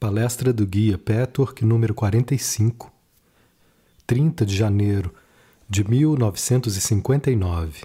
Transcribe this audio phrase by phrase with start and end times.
[0.00, 2.90] Palestra do Guia Petwork número 45,
[4.06, 5.14] 30 de janeiro
[5.68, 7.82] de 1959.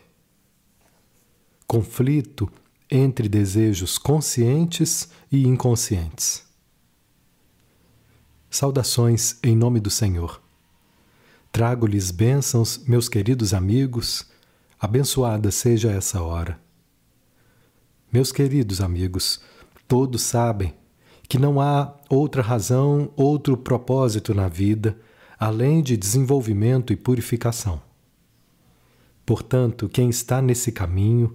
[1.67, 2.49] Conflito
[2.89, 6.45] entre desejos conscientes e inconscientes.
[8.49, 10.41] Saudações em nome do Senhor.
[11.51, 14.25] Trago-lhes bênçãos, meus queridos amigos,
[14.79, 16.57] abençoada seja essa hora.
[18.09, 19.41] Meus queridos amigos,
[19.85, 20.73] todos sabem
[21.27, 24.97] que não há outra razão, outro propósito na vida
[25.39, 27.81] além de desenvolvimento e purificação.
[29.25, 31.33] Portanto, quem está nesse caminho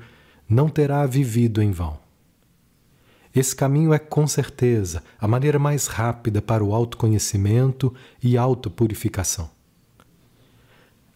[0.49, 1.99] não terá vivido em vão.
[3.35, 9.49] Esse caminho é, com certeza, a maneira mais rápida para o autoconhecimento e autopurificação.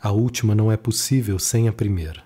[0.01, 2.23] A última não é possível sem a primeira.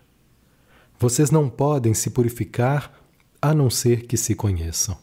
[0.99, 2.93] Vocês não podem se purificar
[3.41, 4.99] a não ser que se conheçam.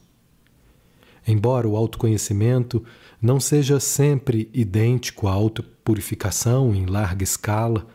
[1.27, 2.83] Embora o autoconhecimento
[3.19, 7.87] não seja sempre idêntico à autopurificação em larga escala,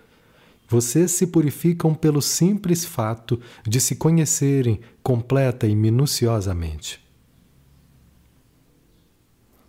[0.68, 7.00] vocês se purificam pelo simples fato de se conhecerem completa e minuciosamente.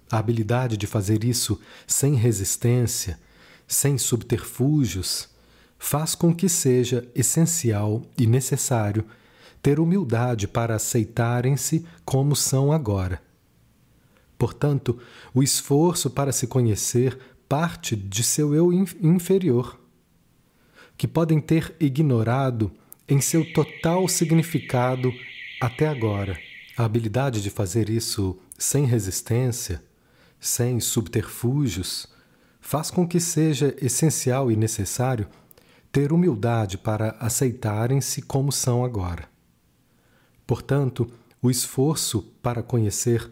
[0.09, 3.19] A habilidade de fazer isso sem resistência,
[3.67, 5.29] sem subterfúgios,
[5.77, 9.05] faz com que seja essencial e necessário
[9.61, 13.21] ter humildade para aceitarem-se como são agora
[14.41, 14.97] Portanto,
[15.35, 17.15] o esforço para se conhecer
[17.47, 19.79] parte de seu eu inferior,
[20.97, 22.71] que podem ter ignorado
[23.07, 25.13] em seu total significado
[25.61, 26.39] até agora.
[26.75, 29.83] A habilidade de fazer isso sem resistência,
[30.39, 32.07] sem subterfúgios,
[32.59, 35.27] faz com que seja essencial e necessário
[35.91, 39.29] ter humildade para aceitarem-se como são agora.
[40.47, 41.07] Portanto,
[41.39, 43.29] o esforço para conhecer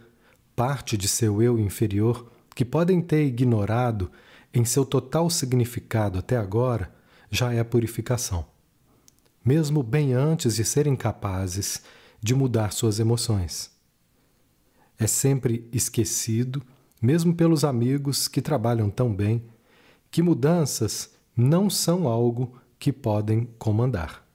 [0.60, 4.12] parte de seu eu inferior que podem ter ignorado
[4.54, 6.94] em seu total significado até agora,
[7.32, 8.46] já é a purificação.
[9.42, 11.82] Mesmo bem antes de serem capazes
[12.22, 13.72] de mudar suas emoções.
[14.98, 16.62] É sempre esquecido,
[17.02, 19.46] mesmo pelos amigos que trabalham tão bem,
[20.12, 24.29] que mudanças não são algo que podem comandar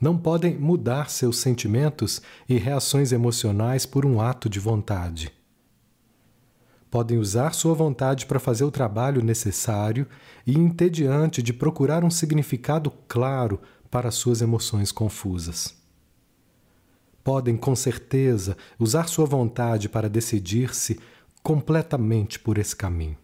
[0.00, 5.30] não podem mudar seus sentimentos e reações emocionais por um ato de vontade.
[6.90, 10.08] Podem usar sua vontade para fazer o trabalho necessário
[10.46, 15.76] e entediante de procurar um significado claro para suas emoções confusas.
[17.22, 20.98] Podem, com certeza, usar sua vontade para decidir-se
[21.42, 23.16] completamente por esse caminho.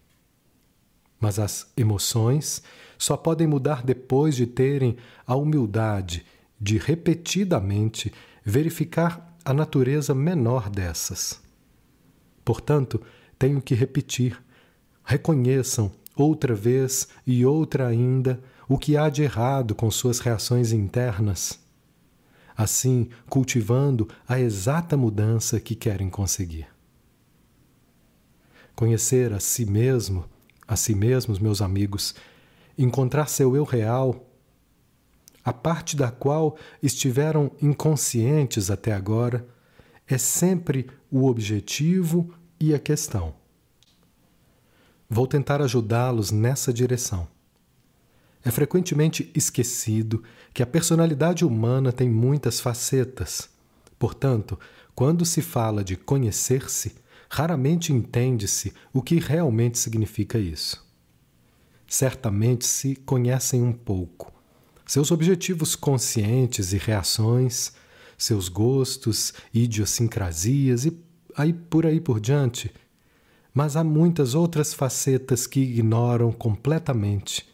[1.19, 2.61] Mas as emoções
[2.97, 6.25] só podem mudar depois de terem a humildade
[6.59, 8.11] de repetidamente
[8.43, 11.39] verificar a natureza menor dessas.
[12.43, 13.01] Portanto,
[13.37, 14.41] tenho que repetir.
[15.03, 21.59] Reconheçam outra vez e outra ainda o que há de errado com suas reações internas.
[22.55, 26.67] Assim, cultivando a exata mudança que querem conseguir.
[28.75, 30.25] Conhecer a si mesmo,
[30.67, 32.15] a si mesmos, meus amigos,
[32.77, 34.26] encontrar seu eu real
[35.47, 39.47] a parte da qual estiveram inconscientes até agora,
[40.05, 43.33] é sempre o objetivo e a questão.
[45.09, 47.29] Vou tentar ajudá-los nessa direção.
[48.43, 50.21] É frequentemente esquecido
[50.53, 53.49] que a personalidade humana tem muitas facetas.
[53.97, 54.59] Portanto,
[54.93, 56.93] quando se fala de conhecer-se,
[57.29, 60.85] raramente entende-se o que realmente significa isso.
[61.87, 64.36] Certamente se conhecem um pouco,
[64.87, 67.73] seus objetivos conscientes e reações,
[68.17, 70.97] seus gostos, idiosincrasias e
[71.35, 72.71] aí por aí por diante.
[73.53, 77.45] Mas há muitas outras facetas que ignoram completamente.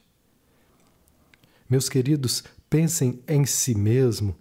[1.69, 4.35] Meus queridos, pensem em si mesmo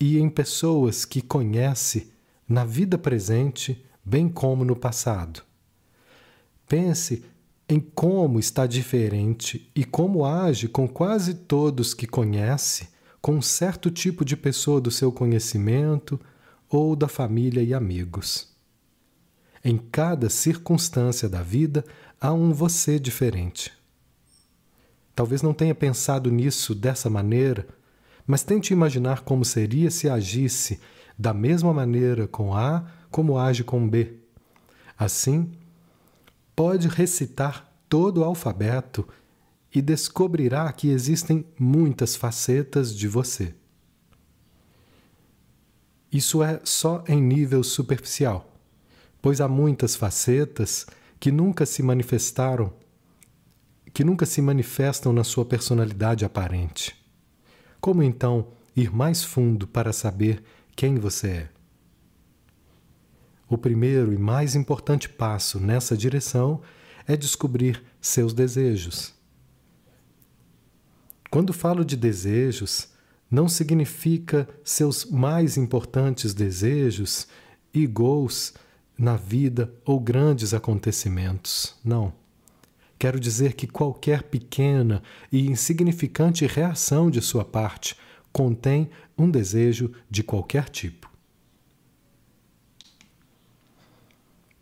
[0.00, 2.10] e em pessoas que conhece
[2.48, 5.42] na vida presente, bem como no passado.
[6.66, 7.24] Pense
[7.68, 12.88] em como está diferente e como age com quase todos que conhece,
[13.20, 16.18] com um certo tipo de pessoa do seu conhecimento
[16.70, 18.56] ou da família e amigos.
[19.62, 21.84] Em cada circunstância da vida
[22.18, 23.72] há um você diferente.
[25.14, 27.66] Talvez não tenha pensado nisso dessa maneira,
[28.26, 30.80] mas tente imaginar como seria se agisse
[31.18, 34.14] da mesma maneira com A como age com B.
[34.96, 35.50] Assim,
[36.58, 39.06] pode recitar todo o alfabeto
[39.72, 43.54] e descobrirá que existem muitas facetas de você.
[46.10, 48.52] Isso é só em nível superficial,
[49.22, 50.84] pois há muitas facetas
[51.20, 52.72] que nunca se manifestaram,
[53.94, 56.96] que nunca se manifestam na sua personalidade aparente.
[57.80, 60.42] Como então ir mais fundo para saber
[60.74, 61.57] quem você é?
[63.48, 66.60] O primeiro e mais importante passo nessa direção
[67.06, 69.14] é descobrir seus desejos.
[71.30, 72.88] Quando falo de desejos,
[73.30, 77.26] não significa seus mais importantes desejos
[77.72, 78.54] e goals
[78.98, 81.76] na vida ou grandes acontecimentos.
[81.84, 82.12] Não.
[82.98, 87.96] Quero dizer que qualquer pequena e insignificante reação de sua parte
[88.32, 90.97] contém um desejo de qualquer tipo.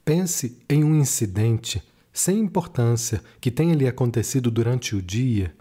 [0.07, 1.83] Pense em um incidente
[2.13, 5.53] sem importância que tenha lhe acontecido durante o dia,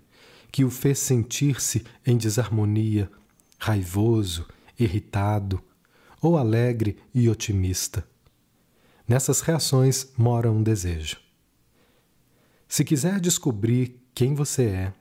[0.52, 3.10] que o fez sentir-se em desarmonia,
[3.58, 4.48] raivoso,
[4.78, 5.60] irritado
[6.22, 8.08] ou alegre e otimista.
[9.08, 11.18] Nessas reações mora um desejo.
[12.68, 14.94] Se quiser descobrir quem você é,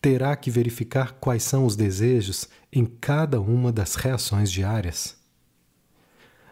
[0.00, 5.17] terá que verificar quais são os desejos em cada uma das reações diárias.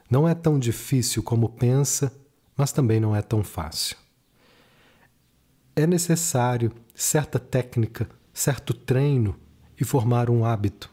[0.09, 2.13] Não é tão difícil como pensa,
[2.57, 3.97] mas também não é tão fácil.
[5.75, 9.37] É necessário certa técnica, certo treino
[9.79, 10.91] e formar um hábito.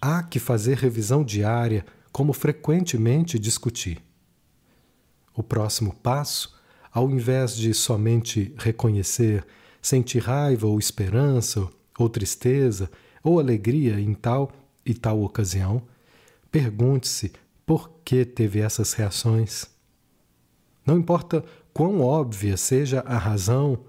[0.00, 4.02] Há que fazer revisão diária, como frequentemente discutir.
[5.34, 6.58] O próximo passo,
[6.92, 9.46] ao invés de somente reconhecer,
[9.80, 11.68] sentir raiva ou esperança,
[11.98, 12.90] ou tristeza,
[13.22, 14.50] ou alegria em tal
[14.84, 15.82] e tal ocasião,
[16.50, 17.32] pergunte-se
[17.68, 19.66] por que teve essas reações.
[20.86, 21.44] Não importa
[21.74, 23.80] quão óbvia seja a razão,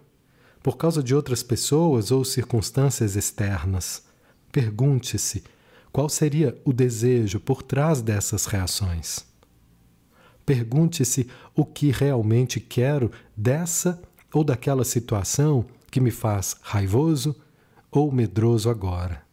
[0.62, 4.04] por causa de outras pessoas ou circunstâncias externas,
[4.52, 5.46] pergunte-se
[5.94, 9.26] qual seria o desejo por trás dessas reações.
[10.46, 14.02] Pergunte-se o que realmente quero dessa
[14.34, 17.34] ou daquela situação que me faz raivoso
[17.90, 19.24] ou medroso agora.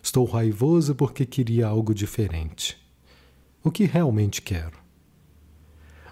[0.00, 2.80] Estou raivoso porque queria algo diferente
[3.62, 4.82] o que realmente quero.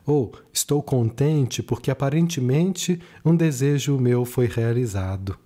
[0.06, 5.38] Ou estou contente porque aparentemente um desejo meu foi realizado.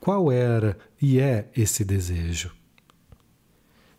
[0.00, 2.52] Qual era e é esse desejo?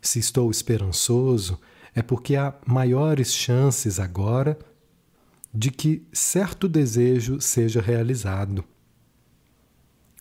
[0.00, 1.60] Se estou esperançoso,
[1.94, 4.58] é porque há maiores chances agora
[5.52, 8.64] de que certo desejo seja realizado.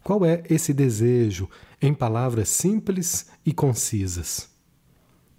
[0.03, 1.49] Qual é esse desejo
[1.81, 4.49] em palavras simples e concisas?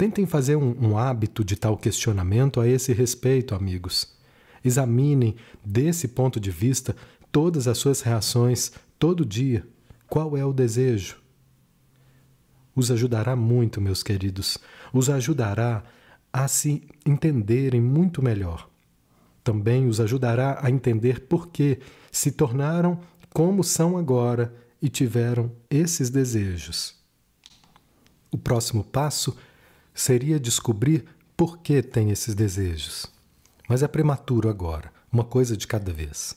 [0.01, 4.17] Tentem fazer um, um hábito de tal questionamento a esse respeito, amigos.
[4.65, 6.97] Examinem, desse ponto de vista,
[7.31, 9.63] todas as suas reações todo dia.
[10.09, 11.21] Qual é o desejo?
[12.75, 14.57] Os ajudará muito, meus queridos.
[14.91, 15.85] Os ajudará
[16.33, 18.71] a se entenderem muito melhor.
[19.45, 21.79] Também os ajudará a entender por que
[22.11, 22.99] se tornaram
[23.35, 24.51] como são agora
[24.81, 26.99] e tiveram esses desejos.
[28.31, 29.37] O próximo passo
[30.01, 31.05] seria descobrir
[31.37, 33.07] por que tem esses desejos.
[33.69, 36.35] Mas é prematuro agora, uma coisa de cada vez.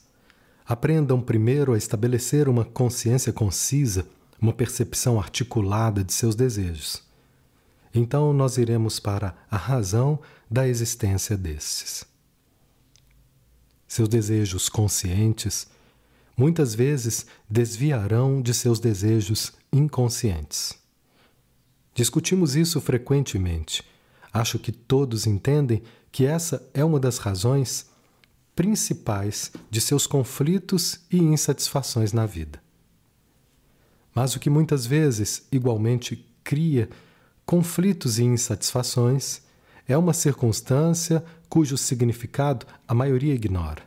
[0.66, 4.06] Aprendam primeiro a estabelecer uma consciência concisa,
[4.38, 7.02] uma percepção articulada de seus desejos.
[7.94, 10.20] Então nós iremos para a razão
[10.50, 12.04] da existência desses.
[13.88, 15.66] Seus desejos conscientes
[16.36, 20.83] muitas vezes desviarão de seus desejos inconscientes.
[21.94, 23.84] Discutimos isso frequentemente.
[24.32, 27.86] Acho que todos entendem que essa é uma das razões
[28.54, 32.60] principais de seus conflitos e insatisfações na vida.
[34.14, 36.88] Mas o que muitas vezes igualmente cria
[37.46, 39.42] conflitos e insatisfações
[39.86, 43.82] é uma circunstância cujo significado a maioria ignora.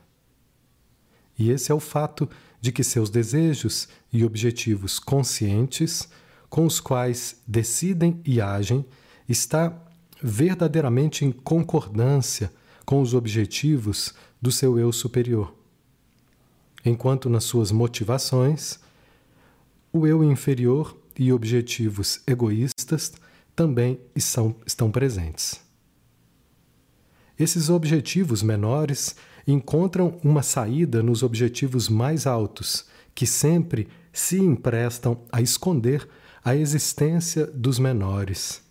[1.38, 6.10] E esse é o fato de que seus desejos e objetivos conscientes
[6.50, 8.86] com os quais decidem e agem
[9.28, 9.78] está
[10.22, 12.52] verdadeiramente em concordância
[12.86, 15.54] com os objetivos do seu eu superior.
[16.86, 18.80] Enquanto nas suas motivações,
[19.92, 23.14] o eu inferior e objetivos egoístas
[23.56, 25.60] também estão, estão presentes.
[27.38, 35.42] Esses objetivos menores encontram uma saída nos objetivos mais altos, que sempre se emprestam a
[35.42, 36.08] esconder
[36.48, 38.64] a existência dos menores.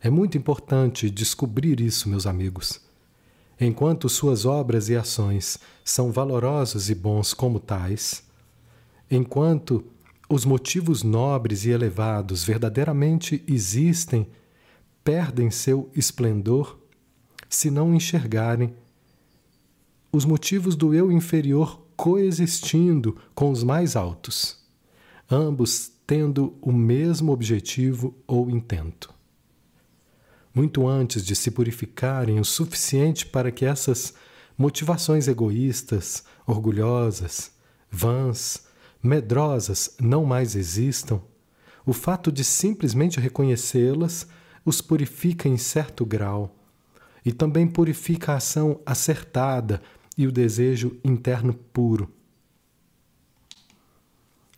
[0.00, 2.80] É muito importante descobrir isso, meus amigos.
[3.60, 8.22] Enquanto suas obras e ações são valorosos e bons como tais,
[9.10, 9.84] enquanto
[10.28, 14.28] os motivos nobres e elevados verdadeiramente existem
[15.02, 16.78] perdem seu esplendor
[17.48, 18.72] se não enxergarem
[20.12, 24.64] os motivos do eu inferior coexistindo com os mais altos,
[25.28, 29.12] ambos tendo o mesmo objetivo ou intento.
[30.54, 34.14] Muito antes de se purificarem o suficiente para que essas
[34.56, 37.50] motivações egoístas, orgulhosas,
[37.90, 38.64] vãs,
[39.02, 41.20] medrosas não mais existam,
[41.84, 44.26] o fato de simplesmente reconhecê-las
[44.64, 46.56] os purifica em certo grau
[47.24, 49.82] e também purifica a ação acertada
[50.16, 52.10] e o desejo interno puro.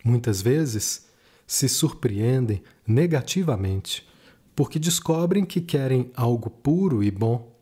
[0.04, 1.07] Muitas vezes
[1.48, 4.06] se surpreendem negativamente
[4.54, 7.56] porque descobrem que querem algo puro e bom,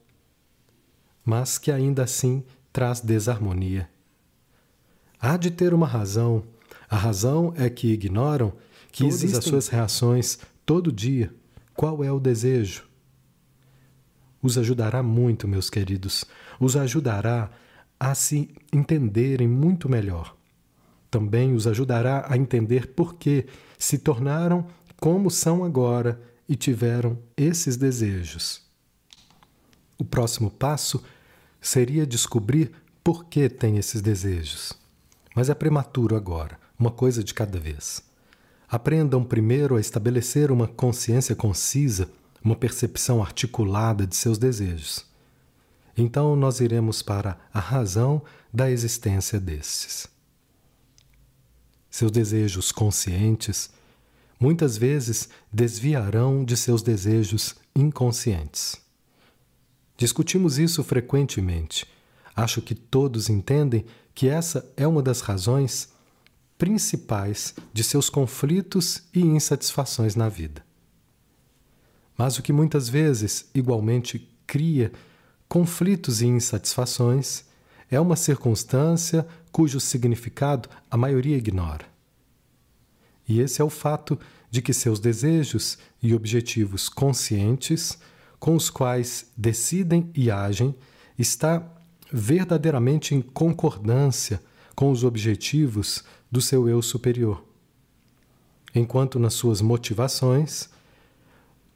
[1.25, 3.88] mas que ainda assim traz desarmonia.
[5.21, 6.43] Há de ter uma razão.
[6.88, 8.52] A razão é que ignoram
[8.90, 11.33] que Todas existem as suas reações todo dia.
[11.75, 12.85] Qual é o desejo?
[14.43, 16.25] Os ajudará muito, meus queridos.
[16.59, 17.50] Os ajudará
[18.00, 20.35] a se entenderem muito melhor.
[21.11, 23.47] Também os ajudará a entender por que
[23.78, 24.66] se tornaram
[25.00, 28.62] como são agora e tiveram esses desejos.
[29.99, 31.02] O próximo passo
[31.61, 34.73] seria descobrir por que tem esses desejos.
[35.35, 38.02] Mas é prematuro agora, uma coisa de cada vez.
[38.68, 42.11] Aprendam primeiro a estabelecer uma consciência concisa,
[42.42, 45.04] uma percepção articulada de seus desejos.
[45.97, 50.09] Então nós iremos para a razão da existência desses.
[51.97, 53.71] Seus desejos conscientes
[54.38, 58.76] muitas vezes desviarão de seus desejos inconscientes.
[59.97, 61.87] Discutimos isso frequentemente.
[62.37, 65.88] Acho que todos entendem que essa é uma das razões
[66.59, 70.62] principais de seus conflitos e insatisfações na vida.
[72.15, 74.93] Mas o que muitas vezes igualmente cria
[75.49, 77.47] conflitos e insatisfações
[77.90, 81.87] é uma circunstância cujo significado a maioria ignora.
[83.28, 84.19] E esse é o fato
[84.50, 87.99] de que seus desejos e objetivos conscientes,
[88.38, 90.75] com os quais decidem e agem,
[91.19, 91.66] está
[92.12, 94.40] verdadeiramente em concordância
[94.75, 97.43] com os objetivos do seu eu superior.
[98.75, 100.69] Enquanto nas suas motivações,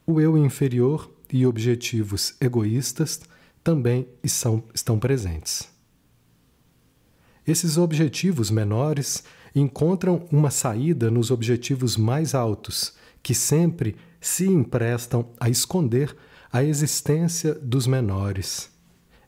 [0.07, 3.21] o eu inferior e objetivos egoístas
[3.65, 5.70] também são, estão presentes.
[7.47, 15.49] Esses objetivos menores encontram uma saída nos objetivos mais altos, que sempre se emprestam a
[15.49, 16.17] esconder
[16.53, 18.71] a existência dos menores.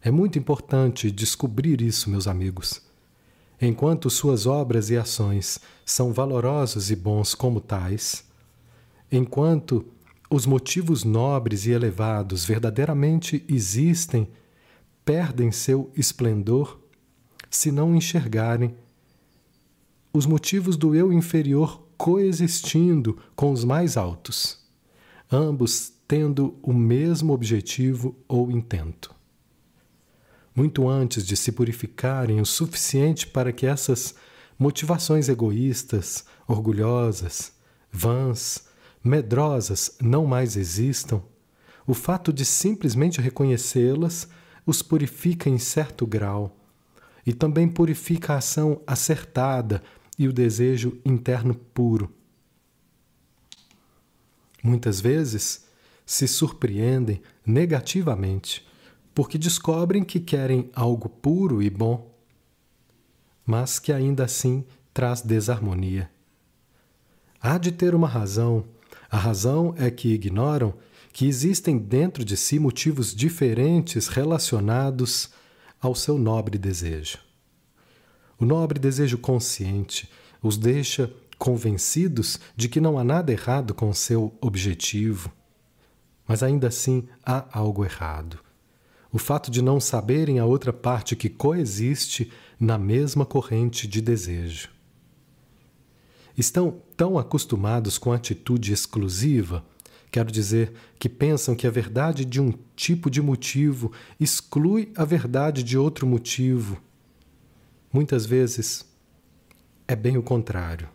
[0.03, 2.83] É muito importante descobrir isso, meus amigos.
[3.61, 8.25] Enquanto suas obras e ações são valorosos e bons como tais,
[9.11, 9.87] enquanto
[10.29, 14.29] os motivos nobres e elevados verdadeiramente existem,
[15.05, 16.82] perdem seu esplendor
[17.53, 18.75] se não enxergarem
[20.11, 24.59] os motivos do eu inferior coexistindo com os mais altos,
[25.31, 29.15] ambos tendo o mesmo objetivo ou intento.
[30.55, 34.15] Muito antes de se purificarem o suficiente para que essas
[34.59, 37.53] motivações egoístas, orgulhosas,
[37.91, 38.65] vãs,
[39.05, 41.23] medrosas não mais existam,
[41.87, 44.27] o fato de simplesmente reconhecê-las
[44.65, 46.62] os purifica em certo grau
[47.25, 49.83] e também purifica a ação acertada
[50.19, 52.13] e o desejo interno puro.
[54.63, 55.67] Muitas vezes
[56.05, 58.67] se surpreendem negativamente
[59.15, 62.15] porque descobrem que querem algo puro e bom,
[63.45, 64.65] mas que ainda assim
[64.95, 66.11] traz desarmonia.
[67.41, 68.65] Há de ter uma razão
[69.13, 70.73] a razão é que ignoram
[71.13, 75.29] que existem dentro de si motivos diferentes relacionados
[75.83, 77.19] ao seu nobre desejo.
[78.39, 80.09] O nobre desejo consciente
[80.41, 85.33] os deixa convencidos de que não há nada errado com seu objetivo,
[86.27, 88.39] mas ainda assim há algo errado.
[89.13, 94.71] O fato de não saberem a outra parte que coexiste na mesma corrente de desejo
[96.37, 99.65] estão tão acostumados com a atitude exclusiva,
[100.13, 103.91] quero dizer, que pensam que a verdade de um tipo de motivo
[104.21, 106.81] exclui a verdade de outro motivo.
[107.93, 108.87] Muitas vezes
[109.89, 110.89] é bem o contrário.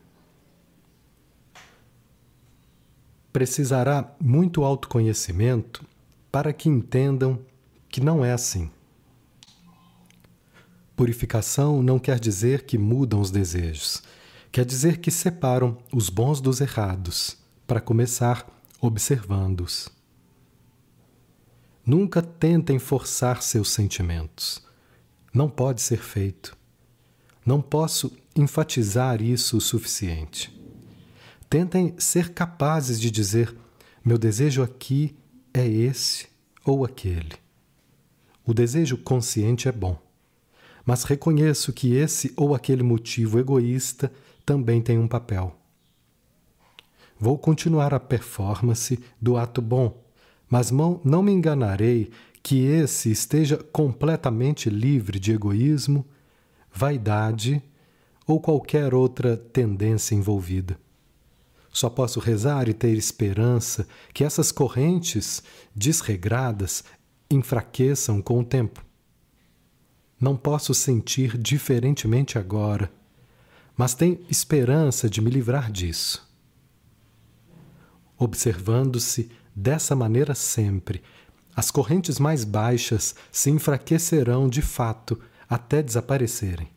[3.34, 5.84] Precisará muito autoconhecimento
[6.32, 7.40] para que entendam
[7.90, 8.72] que não é assim.
[10.96, 14.02] Purificação não quer dizer que mudam os desejos
[14.58, 18.48] Quer dizer que separam os bons dos errados, para começar
[18.82, 19.90] observando-os.
[21.86, 24.62] Nunca tentem forçar seus sentimentos.
[25.34, 26.56] Não pode ser feito.
[27.46, 30.54] Não posso enfatizar isso o suficiente.
[31.50, 33.56] Tentem ser capazes de dizer:
[34.04, 35.16] meu desejo aqui
[35.54, 36.28] é esse
[36.66, 37.36] ou aquele.
[38.46, 39.98] O desejo consciente é bom,
[40.86, 44.12] mas reconheço que esse ou aquele motivo egoísta
[44.46, 45.58] também tem um papel.
[47.20, 50.04] Vou continuar a performance do ato bom,
[50.50, 52.12] mas não me enganarei
[52.44, 56.06] que esse esteja completamente livre de egoísmo,
[56.72, 57.62] vaidade
[58.26, 60.80] ou qualquer outra tendência envolvida.
[61.72, 65.44] Só posso rezar e ter esperança que essas correntes
[65.76, 66.84] desregradas
[67.30, 68.84] enfraqueçam com o tempo.
[70.20, 72.92] Não posso sentir diferentemente agora,
[73.76, 76.27] mas tenho esperança de me livrar disso.
[78.18, 81.04] Observando-se dessa maneira sempre,
[81.56, 85.20] as correntes mais baixas se enfraquecerão de fato
[85.50, 86.70] até desaparecerem.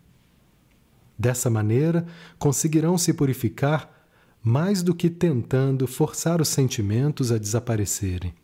[1.18, 2.06] Dessa maneira,
[2.38, 3.90] conseguirão se purificar
[4.42, 8.34] mais do que tentando forçar os sentimentos a desaparecerem.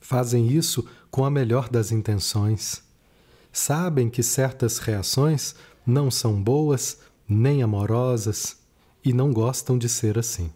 [0.00, 2.82] Fazem isso com a melhor das intenções.
[3.52, 5.54] Sabem que certas reações
[5.86, 6.98] não são boas
[7.28, 8.61] nem amorosas
[9.04, 10.50] e não gostam de ser assim.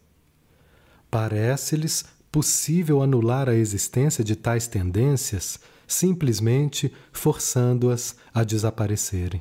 [1.11, 9.41] Parece-lhes possível anular a existência de tais tendências simplesmente forçando-as a desaparecerem.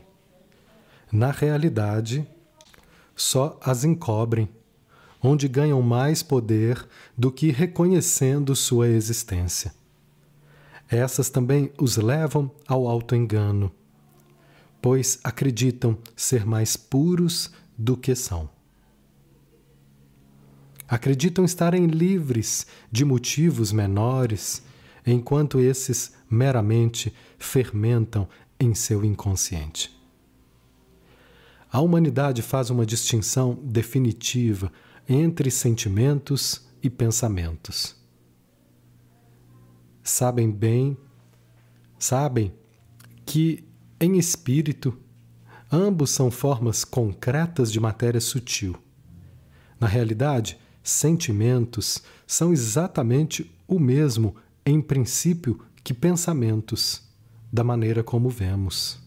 [1.12, 2.28] Na realidade,
[3.16, 4.50] só as encobrem,
[5.22, 9.74] onde ganham mais poder do que reconhecendo sua existência.
[10.88, 13.72] Essas também os levam ao autoengano,
[14.82, 18.55] pois acreditam ser mais puros do que são.
[20.88, 24.64] Acreditam estarem livres de motivos menores,
[25.06, 28.28] enquanto esses meramente fermentam
[28.60, 29.96] em seu inconsciente.
[31.72, 34.72] A humanidade faz uma distinção definitiva
[35.10, 37.96] entre sentimentos e pensamentos.
[40.04, 40.96] Sabem bem,
[41.98, 42.54] sabem
[43.26, 43.68] que
[44.00, 44.98] em espírito
[45.72, 48.76] ambos são formas concretas de matéria sutil.
[49.80, 57.02] Na realidade, sentimentos são exatamente o mesmo em princípio que pensamentos,
[57.52, 59.00] da maneira como vemos.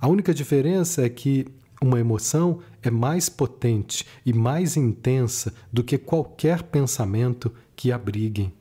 [0.00, 1.46] A única diferença é que
[1.82, 8.52] uma emoção é mais potente e mais intensa do que qualquer pensamento que abriguem.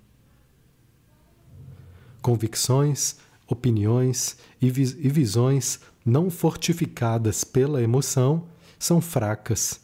[2.22, 8.46] Convicções, opiniões e, vis e visões não fortificadas pela emoção
[8.80, 9.80] são fracas,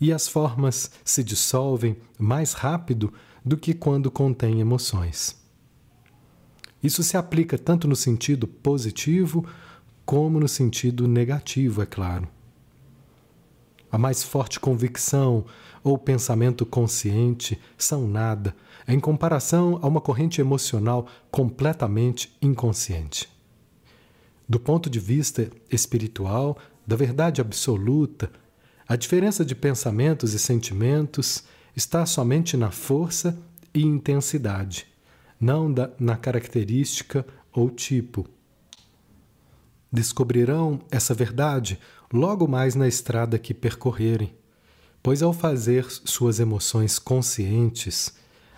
[0.00, 3.12] e as formas se dissolvem mais rápido
[3.44, 5.36] do que quando contêm emoções.
[6.82, 9.46] Isso se aplica tanto no sentido positivo
[10.04, 12.28] como no sentido negativo, é claro.
[13.90, 15.44] A mais forte convicção
[15.82, 18.54] ou pensamento consciente são nada
[18.86, 23.28] em comparação a uma corrente emocional completamente inconsciente.
[24.48, 26.56] Do ponto de vista espiritual,
[26.86, 28.30] da verdade absoluta,
[28.88, 31.44] a diferença de pensamentos e sentimentos
[31.74, 33.38] está somente na força
[33.74, 34.86] e intensidade,
[35.40, 38.28] não na característica ou tipo
[39.96, 41.78] descobrirão essa verdade
[42.12, 44.34] logo mais na estrada que percorrerem,
[45.02, 48.14] pois ao fazer suas emoções conscientes,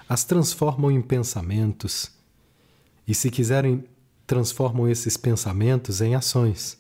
[0.09, 2.11] as transformam em pensamentos,
[3.07, 3.85] e se quiserem,
[4.27, 6.79] transformam esses pensamentos em ações.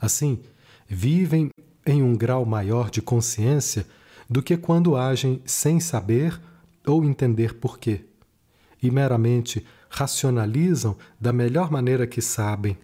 [0.00, 0.40] Assim,
[0.88, 1.50] vivem
[1.86, 3.86] em um grau maior de consciência
[4.28, 6.40] do que quando agem sem saber
[6.86, 8.04] ou entender porquê,
[8.82, 12.78] e meramente racionalizam da melhor maneira que sabem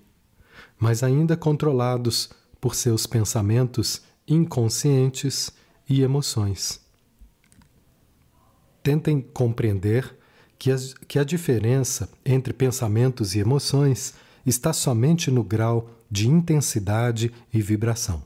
[0.79, 2.31] mas ainda controlados
[2.61, 5.51] por seus pensamentos inconscientes
[5.89, 6.81] e emoções.
[8.83, 10.17] Tentem compreender
[10.59, 17.33] que, as, que a diferença entre pensamentos e emoções está somente no grau de intensidade
[17.53, 18.23] e vibração.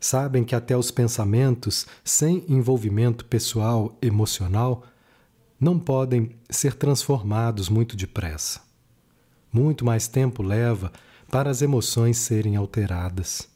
[0.00, 4.84] Sabem que até os pensamentos sem envolvimento pessoal emocional
[5.60, 8.60] não podem ser transformados muito depressa.
[9.52, 10.92] Muito mais tempo leva
[11.30, 13.48] para as emoções serem alteradas.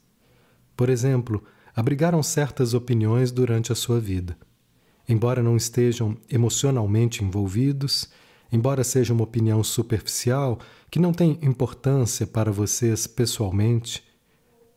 [0.77, 1.43] Por exemplo,
[1.77, 4.37] abrigaram certas opiniões durante a sua vida.
[5.09, 8.11] Embora não estejam emocionalmente envolvidos,
[8.51, 10.59] embora seja uma opinião superficial
[10.91, 14.03] que não tem importância para vocês pessoalmente,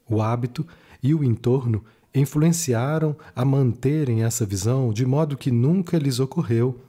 [0.08, 0.66] o hábito
[1.06, 6.82] e o entorno influenciaram a manterem essa visão de modo que nunca lhes ocorreu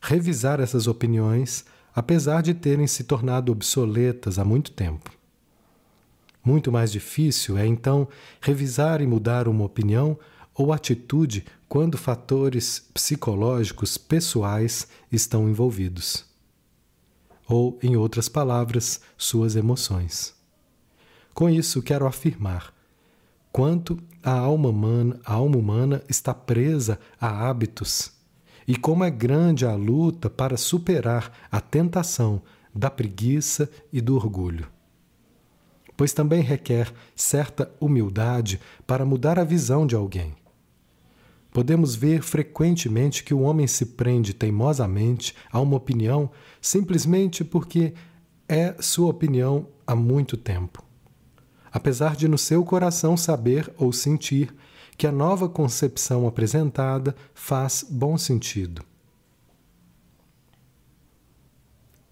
[0.00, 5.12] revisar essas opiniões, apesar de terem se tornado obsoletas há muito tempo.
[6.44, 8.08] Muito mais difícil é então
[8.40, 10.18] revisar e mudar uma opinião
[10.52, 16.24] ou atitude quando fatores psicológicos pessoais estão envolvidos.
[17.48, 20.34] Ou, em outras palavras, suas emoções.
[21.32, 22.81] Com isso, quero afirmar
[23.52, 28.12] quanto a alma humana, a alma humana está presa a hábitos
[28.66, 32.40] e como é grande a luta para superar a tentação
[32.74, 34.66] da preguiça e do orgulho.
[35.96, 40.34] Pois também requer certa humildade para mudar a visão de alguém.
[41.52, 46.30] Podemos ver frequentemente que o homem se prende teimosamente a uma opinião
[46.62, 47.92] simplesmente porque
[48.48, 50.82] é sua opinião há muito tempo.
[51.72, 54.54] Apesar de no seu coração saber ou sentir
[54.96, 58.84] que a nova concepção apresentada faz bom sentido.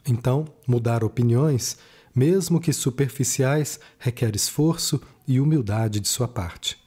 [0.07, 1.77] Então, mudar opiniões,
[2.15, 6.79] mesmo que superficiais, requer esforço e humildade de sua parte.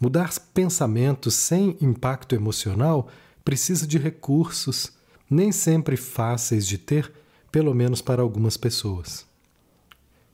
[0.00, 3.08] Mudar pensamentos sem impacto emocional
[3.44, 4.92] precisa de recursos,
[5.28, 7.12] nem sempre fáceis de ter,
[7.50, 9.27] pelo menos para algumas pessoas.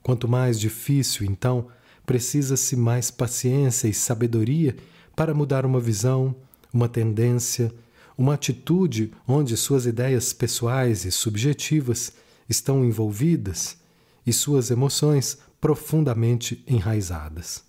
[0.05, 1.67] Quanto mais difícil, então,
[2.05, 4.77] precisa-se mais paciência e sabedoria
[5.15, 6.35] para mudar uma visão,
[6.71, 7.73] uma tendência,
[8.15, 12.13] uma atitude onde suas ideias pessoais e subjetivas
[12.47, 13.79] estão envolvidas
[14.27, 17.63] e suas emoções profundamente enraizadas.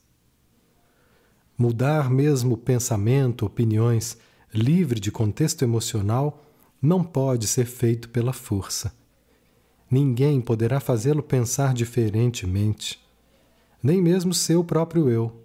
[1.56, 4.18] Mudar mesmo pensamento, opiniões,
[4.52, 6.44] livre de contexto emocional,
[6.82, 8.92] não pode ser feito pela força.
[9.90, 13.06] Ninguém poderá fazê-lo pensar diferentemente
[13.86, 15.44] nem mesmo seu próprio eu.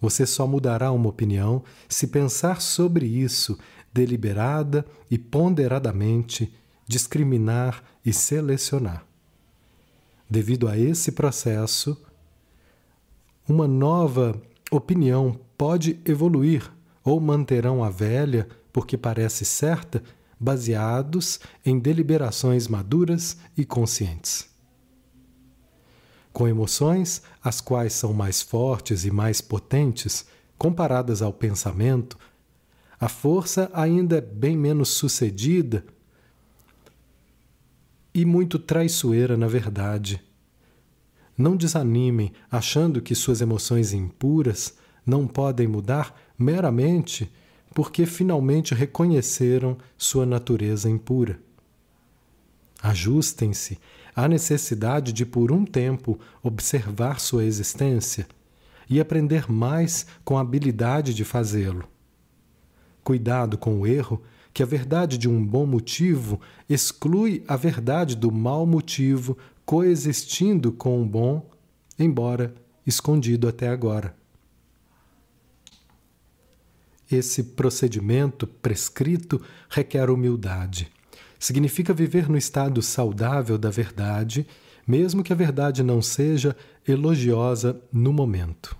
[0.00, 3.56] Você só mudará uma opinião se pensar sobre isso
[3.92, 6.52] deliberada e ponderadamente,
[6.88, 9.06] discriminar e selecionar.
[10.28, 11.96] Devido a esse processo,
[13.48, 14.40] uma nova
[14.72, 16.68] opinião pode evoluir
[17.04, 20.02] ou manterão a velha porque parece certa,
[20.42, 24.52] baseados em deliberações maduras e conscientes
[26.32, 30.26] com emoções as quais são mais fortes e mais potentes
[30.56, 32.18] comparadas ao pensamento,
[32.98, 35.84] a força ainda é bem menos sucedida
[38.14, 40.22] e muito traiçoeira, na verdade.
[41.36, 44.74] Não desanimem achando que suas emoções impuras
[45.04, 47.30] não podem mudar meramente
[47.74, 51.38] porque finalmente reconheceram sua natureza impura.
[52.82, 53.78] Ajustem-se
[54.14, 58.26] à necessidade de, por um tempo, observar sua existência
[58.90, 61.84] e aprender mais com a habilidade de fazê-lo.
[63.02, 68.30] Cuidado com o erro que a verdade de um bom motivo exclui a verdade do
[68.30, 71.48] mau motivo coexistindo com o bom,
[71.98, 72.54] embora
[72.86, 74.14] escondido até agora.
[77.12, 80.90] Esse procedimento prescrito requer humildade
[81.42, 84.46] significa viver no estado saudável da verdade,
[84.86, 88.76] mesmo que a verdade não seja elogiosa no momento.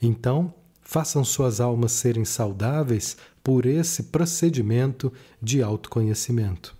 [0.00, 0.52] Então,
[0.82, 6.76] façam suas almas serem saudáveis por esse procedimento de autoconhecimento.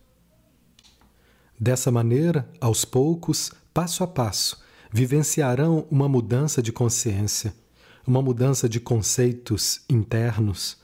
[1.59, 7.55] Dessa maneira, aos poucos, passo a passo, vivenciarão uma mudança de consciência,
[8.07, 10.77] uma mudança de conceitos internos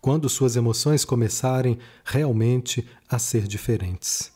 [0.00, 4.32] quando suas emoções começarem realmente a ser diferentes.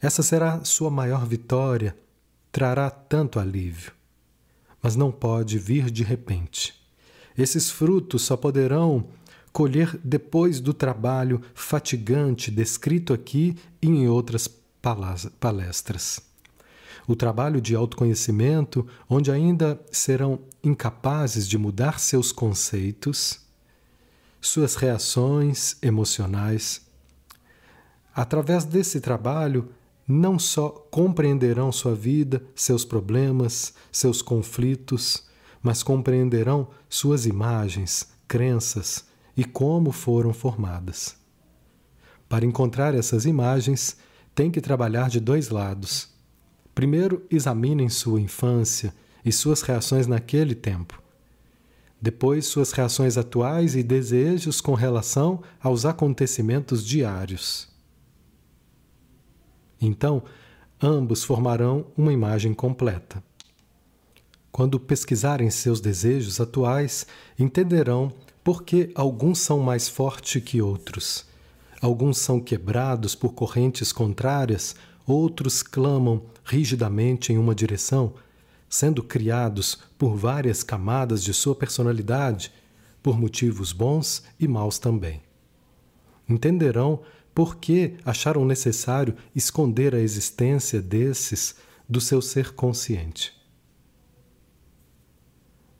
[0.00, 1.96] Essa será sua maior vitória,
[2.50, 3.92] trará tanto alívio.
[4.82, 6.74] Mas não pode vir de repente.
[7.38, 9.08] Esses frutos só poderão
[9.52, 14.48] colher depois do trabalho fatigante descrito aqui e em outras
[15.40, 16.20] palestras.
[17.06, 23.40] O trabalho de autoconhecimento, onde ainda serão incapazes de mudar seus conceitos,
[24.40, 26.82] suas reações emocionais.
[28.14, 29.70] Através desse trabalho,
[30.06, 35.24] não só compreenderão sua vida, seus problemas, seus conflitos,
[35.62, 39.04] mas compreenderão suas imagens, crenças
[39.36, 41.16] e como foram formadas.
[42.28, 43.96] Para encontrar essas imagens,
[44.34, 46.11] tem que trabalhar de dois lados.
[46.74, 51.02] Primeiro, examinem sua infância e suas reações naquele tempo.
[52.00, 57.68] Depois, suas reações atuais e desejos com relação aos acontecimentos diários.
[59.80, 60.22] Então,
[60.82, 63.22] ambos formarão uma imagem completa.
[64.50, 67.06] Quando pesquisarem seus desejos atuais,
[67.38, 71.24] entenderão por que alguns são mais fortes que outros.
[71.80, 78.14] Alguns são quebrados por correntes contrárias, outros clamam rigidamente em uma direção,
[78.68, 82.52] sendo criados por várias camadas de sua personalidade,
[83.02, 85.22] por motivos bons e maus também.
[86.28, 87.02] Entenderão
[87.34, 91.56] por que acharam necessário esconder a existência desses
[91.88, 93.34] do seu ser consciente.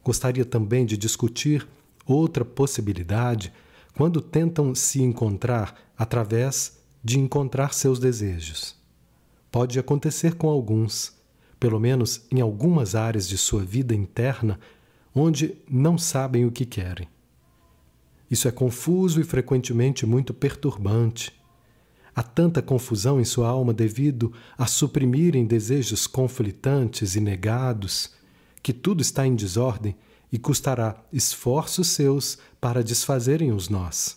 [0.05, 1.67] Gostaria também de discutir
[2.05, 3.53] outra possibilidade
[3.95, 8.82] quando tentam se encontrar através de encontrar seus desejos.
[9.53, 11.13] Pode acontecer com alguns,
[11.61, 14.59] pelo menos em algumas áreas de sua vida interna,
[15.15, 17.07] onde não sabem o que querem.
[18.31, 21.39] Isso é confuso e frequentemente muito perturbante.
[22.17, 28.15] Há tanta confusão em sua alma devido a suprimirem desejos conflitantes e negados
[28.63, 29.95] que tudo está em desordem
[30.33, 34.17] e custará esforços seus para desfazerem os nós.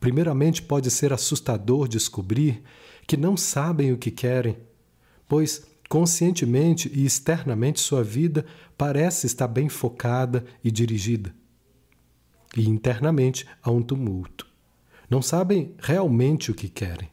[0.00, 2.62] Primeiramente, pode ser assustador descobrir
[3.06, 4.58] que não sabem o que querem,
[5.28, 8.44] pois conscientemente e externamente sua vida
[8.76, 11.32] parece estar bem focada e dirigida.
[12.56, 14.46] E internamente há um tumulto.
[15.08, 17.08] Não sabem realmente o que querem.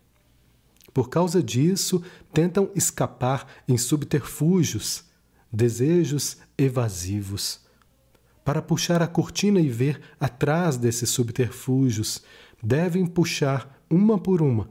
[0.92, 5.06] Por causa disso, tentam escapar em subterfúgios
[5.52, 7.62] desejos evasivos.
[8.44, 12.24] Para puxar a cortina e ver atrás desses subterfúgios,
[12.62, 14.70] devem puxar uma por uma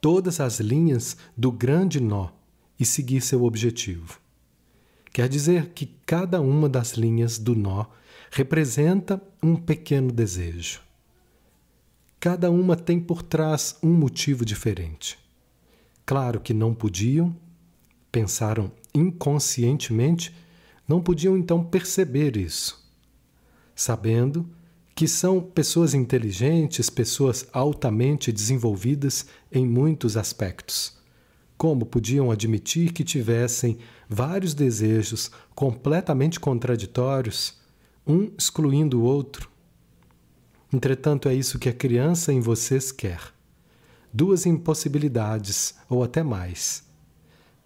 [0.00, 2.30] todas as linhas do grande nó
[2.78, 4.18] e seguir seu objetivo.
[5.12, 7.86] Quer dizer que cada uma das linhas do nó
[8.30, 10.80] representa um pequeno desejo.
[12.18, 15.18] Cada uma tem por trás um motivo diferente.
[16.06, 17.34] Claro que não podiam,
[18.12, 20.34] pensaram inconscientemente,
[20.86, 22.84] não podiam então perceber isso,
[23.74, 24.48] sabendo
[25.00, 30.94] que são pessoas inteligentes, pessoas altamente desenvolvidas em muitos aspectos.
[31.56, 37.58] Como podiam admitir que tivessem vários desejos completamente contraditórios,
[38.06, 39.48] um excluindo o outro?
[40.70, 43.22] Entretanto, é isso que a criança em vocês quer.
[44.12, 46.84] Duas impossibilidades, ou até mais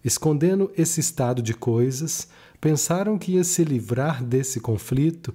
[0.04, 2.28] Escondendo esse estado de coisas,
[2.60, 5.34] pensaram que ia se livrar desse conflito,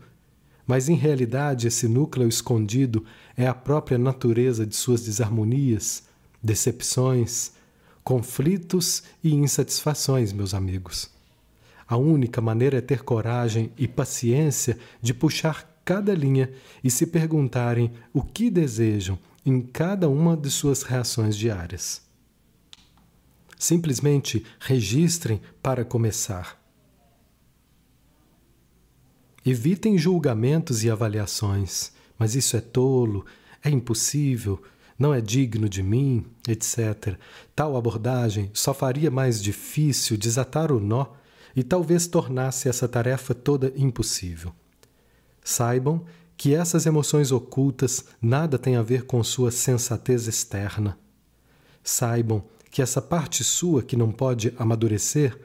[0.69, 3.03] mas em realidade esse núcleo escondido
[3.35, 6.03] é a própria natureza de suas desarmonias,
[6.43, 7.53] decepções,
[8.03, 11.09] conflitos e insatisfações, meus amigos.
[11.87, 16.51] A única maneira é ter coragem e paciência de puxar cada linha
[16.83, 22.03] e se perguntarem o que desejam em cada uma de suas reações diárias.
[23.57, 26.58] Simplesmente registrem para começar.
[29.45, 33.25] Evitem julgamentos e avaliações, mas isso é tolo,
[33.63, 34.61] é impossível,
[34.97, 37.17] não é digno de mim, etc.
[37.55, 41.07] Tal abordagem só faria mais difícil desatar o nó
[41.55, 44.53] e talvez tornasse essa tarefa toda impossível.
[45.41, 50.97] Saibam que essas emoções ocultas nada têm a ver com sua sensatez externa.
[51.81, 55.37] Saibam que essa parte sua que não pode amadurecer,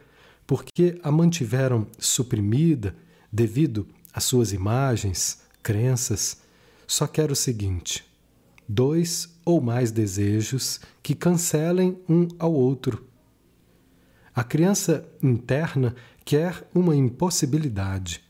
[0.46, 2.94] porque a mantiveram suprimida
[3.34, 6.38] devido às suas imagens, crenças,
[6.86, 8.04] só quer o seguinte:
[8.68, 13.04] dois ou mais desejos que cancelem um ao outro.
[14.32, 18.22] A criança interna quer uma impossibilidade.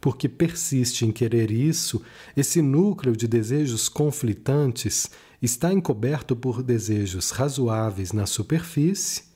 [0.00, 2.02] Porque persiste em querer isso,
[2.36, 9.31] esse núcleo de desejos conflitantes está encoberto por desejos razoáveis na superfície,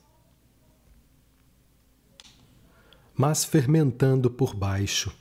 [3.17, 5.13] mas fermentando por baixo.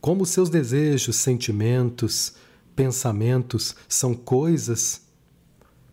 [0.00, 2.34] Como seus desejos, sentimentos,
[2.74, 5.02] pensamentos são coisas,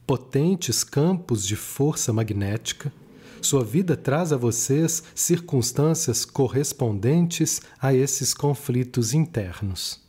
[0.06, 2.94] potentes campos de força magnética,
[3.42, 10.02] sua vida traz a vocês circunstâncias correspondentes a esses conflitos internos.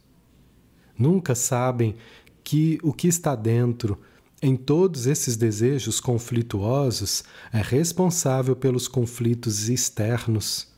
[0.98, 1.96] Nunca sabem
[2.42, 3.98] que o que está dentro,
[4.42, 10.68] em todos esses desejos conflituosos, é responsável pelos conflitos externos,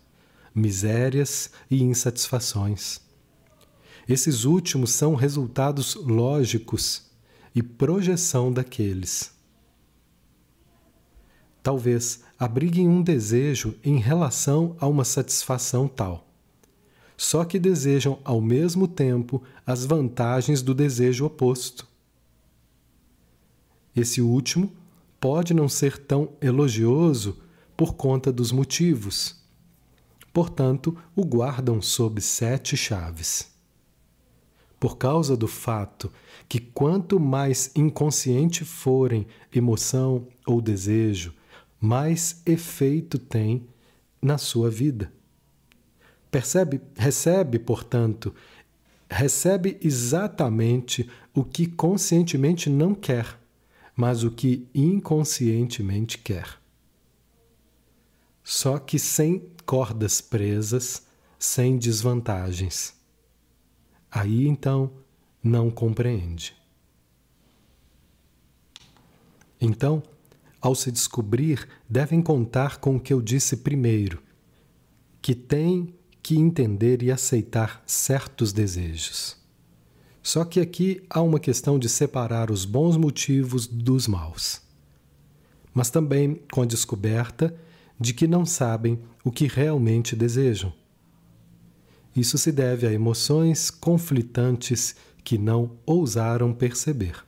[0.55, 3.01] misérias e insatisfações.
[4.09, 7.11] Esses últimos são resultados lógicos
[7.55, 9.33] e projeção daqueles.
[11.63, 16.29] Talvez abriguem um desejo em relação a uma satisfação tal
[17.19, 21.85] só que desejam ao mesmo tempo as vantagens do desejo oposto.
[23.99, 24.73] Esse último
[25.19, 27.41] pode não ser tão elogioso
[27.77, 29.43] por conta dos motivos.
[30.33, 33.51] Portanto, o guardam sob sete chaves.
[34.79, 36.13] Por causa do fato
[36.49, 41.35] que quanto mais inconsciente forem emoção ou desejo,
[41.81, 43.67] mais efeito tem
[44.23, 45.13] na sua vida.
[46.31, 46.81] Percebe?
[46.97, 48.33] Recebe, portanto,
[49.11, 53.38] recebe exatamente o que conscientemente não quer,
[53.99, 56.63] mas o que inconscientemente quer.
[58.45, 61.05] Só que sem cordas presas,
[61.37, 62.95] sem desvantagens.
[64.09, 64.93] Aí então
[65.43, 66.57] não compreende.
[69.61, 70.01] Então,
[70.61, 74.23] ao se descobrir, devem contar com o que eu disse primeiro,
[75.21, 79.37] que tem que entender e aceitar certos desejos.
[80.29, 84.61] Só que aqui há uma questão de separar os bons motivos dos maus.
[85.73, 87.55] Mas também com a descoberta
[87.99, 90.71] de que não sabem o que realmente desejam.
[92.15, 97.25] Isso se deve a emoções conflitantes que não ousaram perceber.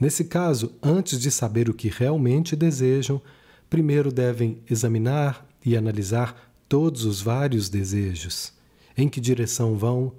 [0.00, 3.20] Nesse caso, antes de saber o que realmente desejam,
[3.68, 8.54] primeiro devem examinar e analisar todos os vários desejos,
[8.96, 10.14] em que direção vão,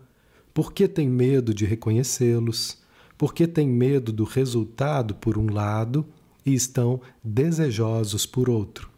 [0.55, 2.77] por que têm medo de reconhecê-los,
[3.17, 6.05] por que têm medo do resultado por um lado
[6.45, 8.89] e estão desejosos por outro.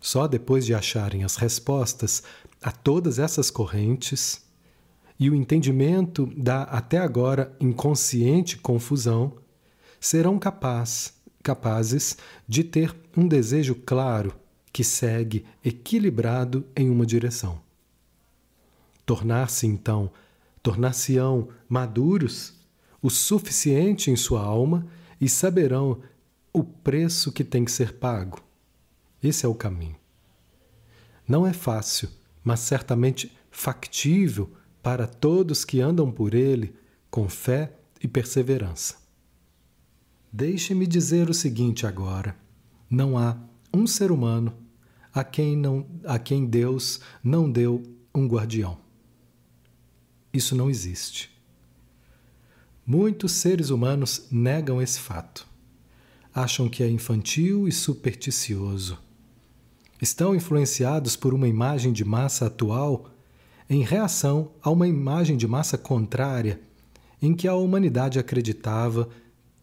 [0.00, 2.22] Só depois de acharem as respostas
[2.62, 4.46] a todas essas correntes
[5.20, 9.34] e o entendimento da até agora inconsciente confusão,
[10.00, 12.16] serão capaz, capazes
[12.48, 14.34] de ter um desejo claro
[14.72, 17.60] que segue equilibrado em uma direção.
[19.04, 20.10] Tornar-se então,
[20.66, 22.54] tornar-se-ão maduros
[23.00, 24.84] o suficiente em sua alma
[25.20, 26.00] e saberão
[26.52, 28.40] o preço que tem que ser pago.
[29.22, 29.94] Esse é o caminho.
[31.28, 32.08] Não é fácil,
[32.42, 34.50] mas certamente factível
[34.82, 36.74] para todos que andam por ele
[37.12, 38.96] com fé e perseverança.
[40.32, 42.36] Deixe-me dizer o seguinte agora:
[42.90, 43.36] não há
[43.72, 44.52] um ser humano
[45.14, 48.85] a quem, não, a quem Deus não deu um guardião.
[50.36, 51.30] Isso não existe.
[52.86, 55.46] Muitos seres humanos negam esse fato.
[56.34, 58.98] Acham que é infantil e supersticioso.
[59.98, 63.08] Estão influenciados por uma imagem de massa atual
[63.66, 66.60] em reação a uma imagem de massa contrária
[67.22, 69.08] em que a humanidade acreditava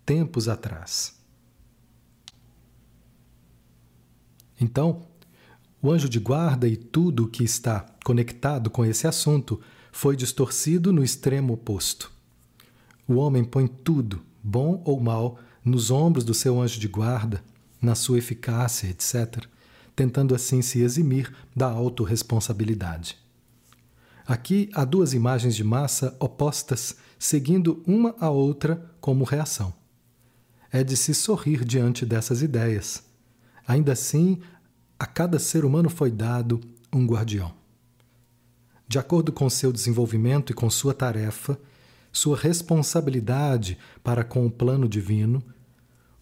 [0.04, 1.14] tempos atrás.
[4.60, 5.06] Então,
[5.80, 9.62] o anjo de guarda e tudo o que está conectado com esse assunto
[9.94, 12.12] foi distorcido no extremo oposto.
[13.08, 17.44] O homem põe tudo, bom ou mal, nos ombros do seu anjo de guarda,
[17.80, 19.46] na sua eficácia, etc.,
[19.96, 23.20] tentando assim se eximir da autorresponsabilidade.
[24.26, 29.72] Aqui há duas imagens de massa opostas, seguindo uma a outra como reação.
[30.72, 33.04] É de se sorrir diante dessas ideias.
[33.68, 34.42] Ainda assim,
[34.98, 36.60] a cada ser humano foi dado
[36.92, 37.62] um guardião.
[38.88, 41.58] De acordo com seu desenvolvimento e com sua tarefa,
[42.12, 45.43] sua responsabilidade para com o plano divino,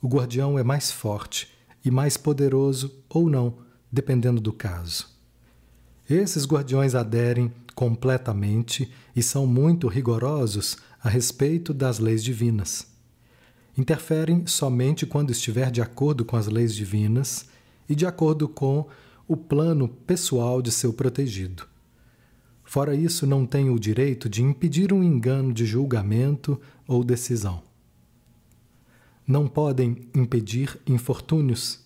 [0.01, 1.49] o guardião é mais forte
[1.83, 3.57] e mais poderoso ou não,
[3.91, 5.09] dependendo do caso.
[6.09, 12.87] Esses guardiões aderem completamente e são muito rigorosos a respeito das leis divinas.
[13.77, 17.47] Interferem somente quando estiver de acordo com as leis divinas
[17.87, 18.87] e de acordo com
[19.27, 21.70] o plano pessoal de seu protegido.
[22.71, 26.57] Fora isso, não tem o direito de impedir um engano de julgamento
[26.87, 27.61] ou decisão.
[29.27, 31.81] Não podem impedir infortúnios,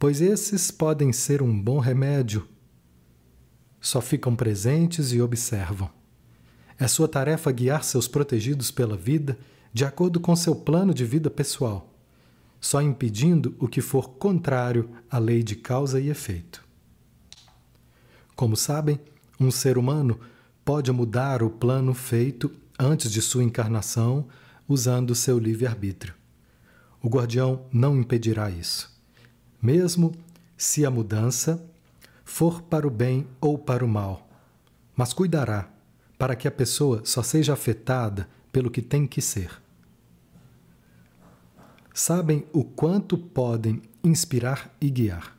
[0.00, 2.44] pois esses podem ser um bom remédio.
[3.80, 5.88] Só ficam presentes e observam.
[6.76, 9.38] É sua tarefa guiar seus protegidos pela vida
[9.72, 11.86] de acordo com seu plano de vida pessoal
[12.60, 16.62] só impedindo o que for contrário à lei de causa e efeito.
[18.34, 18.98] Como sabem,
[19.40, 20.20] um ser humano
[20.64, 24.28] pode mudar o plano feito antes de sua encarnação
[24.68, 26.14] usando seu livre-arbítrio.
[27.02, 28.94] O guardião não impedirá isso,
[29.60, 30.12] mesmo
[30.56, 31.64] se a mudança
[32.24, 34.28] for para o bem ou para o mal,
[34.94, 35.68] mas cuidará
[36.18, 39.50] para que a pessoa só seja afetada pelo que tem que ser
[41.92, 45.36] sabem o quanto podem inspirar e guiar.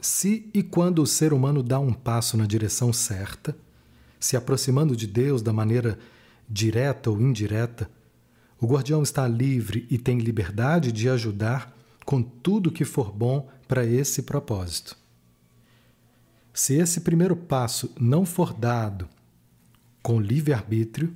[0.00, 3.56] Se e quando o ser humano dá um passo na direção certa,
[4.20, 5.98] se aproximando de Deus da maneira
[6.48, 7.90] direta ou indireta,
[8.60, 13.84] o guardião está livre e tem liberdade de ajudar com tudo que for bom para
[13.84, 14.96] esse propósito.
[16.54, 19.08] Se esse primeiro passo não for dado
[20.02, 21.14] com livre-arbítrio,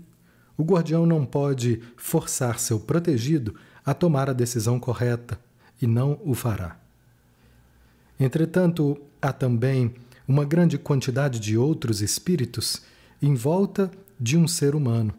[0.56, 3.54] o guardião não pode forçar seu protegido
[3.84, 5.40] a tomar a decisão correta
[5.80, 6.79] e não o fará.
[8.20, 9.94] Entretanto, há também
[10.28, 12.82] uma grande quantidade de outros espíritos
[13.20, 13.90] em volta
[14.20, 15.14] de um ser humano.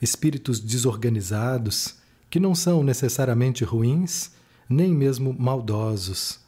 [0.00, 1.94] Espíritos desorganizados,
[2.28, 4.32] que não são necessariamente ruins,
[4.68, 6.40] nem mesmo maldosos,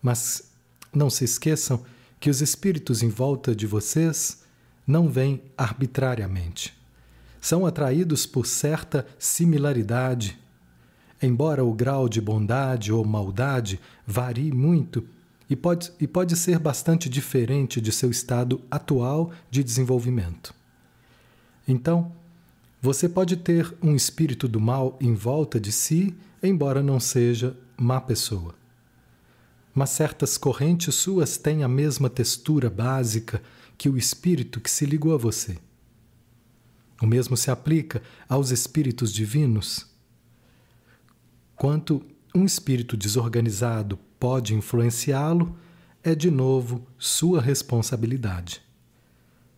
[0.00, 0.50] mas
[0.94, 1.84] não se esqueçam
[2.18, 4.42] que os espíritos em volta de vocês
[4.86, 6.74] não vêm arbitrariamente.
[7.40, 10.38] São atraídos por certa similaridade.
[11.22, 15.06] Embora o grau de bondade ou maldade varie muito
[15.48, 20.54] e pode, e pode ser bastante diferente de seu estado atual de desenvolvimento.
[21.66, 22.12] Então,
[22.80, 28.00] você pode ter um espírito do mal em volta de si, embora não seja má
[28.00, 28.54] pessoa
[29.76, 33.42] mas certas correntes suas têm a mesma textura básica
[33.76, 35.58] que o espírito que se ligou a você.
[37.00, 39.86] O mesmo se aplica aos espíritos divinos.
[41.56, 42.02] Quanto
[42.34, 45.56] um espírito desorganizado pode influenciá-lo,
[46.04, 48.62] é de novo sua responsabilidade.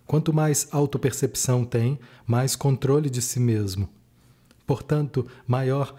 [0.07, 3.88] Quanto mais autopercepção tem, mais controle de si mesmo.
[4.66, 5.94] Portanto, maior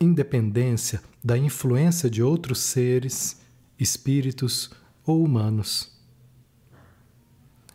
[0.00, 3.40] independência da influência de outros seres
[3.78, 4.70] espíritos
[5.04, 5.92] ou humanos.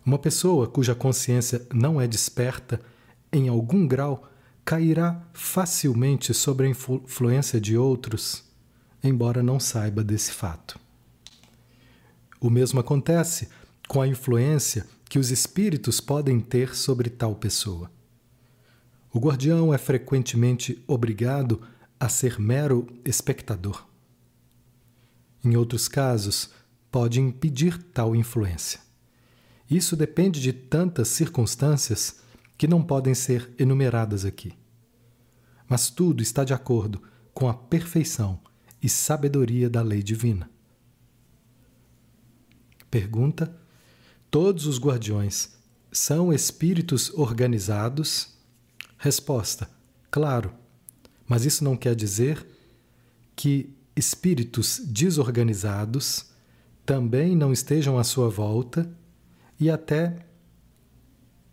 [0.05, 2.81] Uma pessoa cuja consciência não é desperta,
[3.31, 4.29] em algum grau,
[4.67, 8.43] cairá facilmente sobre a influência de outros,
[9.01, 10.77] embora não saiba desse fato.
[12.37, 13.47] O mesmo acontece
[13.87, 17.89] com a influência que os espíritos podem ter sobre tal pessoa.
[19.13, 21.61] O guardião é frequentemente obrigado
[21.97, 23.87] a ser mero espectador.
[25.45, 26.49] Em outros casos,
[26.91, 28.81] pode impedir tal influência.
[29.71, 32.19] Isso depende de tantas circunstâncias
[32.57, 34.53] que não podem ser enumeradas aqui.
[35.67, 37.01] Mas tudo está de acordo
[37.33, 38.39] com a perfeição
[38.81, 40.49] e sabedoria da lei divina.
[42.89, 43.55] Pergunta:
[44.31, 45.55] Todos os guardiões
[45.91, 48.35] são espíritos organizados?
[48.97, 49.69] Resposta:
[50.09, 50.53] Claro,
[51.27, 52.45] mas isso não quer dizer
[53.35, 56.31] que espíritos desorganizados
[56.85, 58.89] também não estejam à sua volta
[59.59, 60.26] e até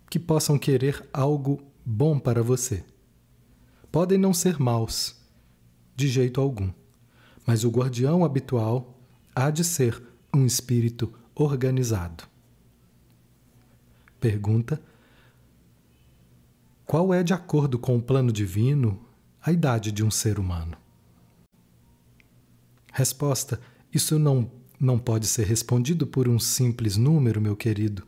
[0.09, 2.85] que possam querer algo bom para você.
[3.91, 5.17] Podem não ser maus,
[5.95, 6.73] de jeito algum,
[7.47, 8.99] mas o guardião habitual
[9.35, 10.03] há de ser
[10.33, 12.25] um espírito organizado.
[14.19, 14.81] Pergunta:
[16.87, 19.05] Qual é, de acordo com o plano divino,
[19.43, 20.77] a idade de um ser humano?
[22.93, 23.61] Resposta:
[23.93, 24.51] Isso não,
[24.81, 28.07] não pode ser respondido por um simples número, meu querido.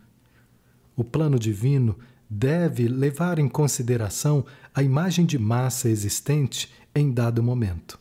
[0.96, 4.44] O plano divino deve levar em consideração
[4.74, 8.00] a imagem de massa existente em dado momento.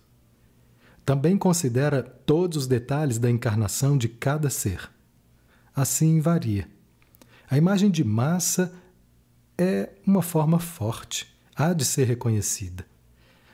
[1.06, 4.90] Também considera todos os detalhes da encarnação de cada ser.
[5.76, 6.68] Assim varia.
[7.50, 8.74] A imagem de massa
[9.58, 12.86] é uma forma forte, há de ser reconhecida.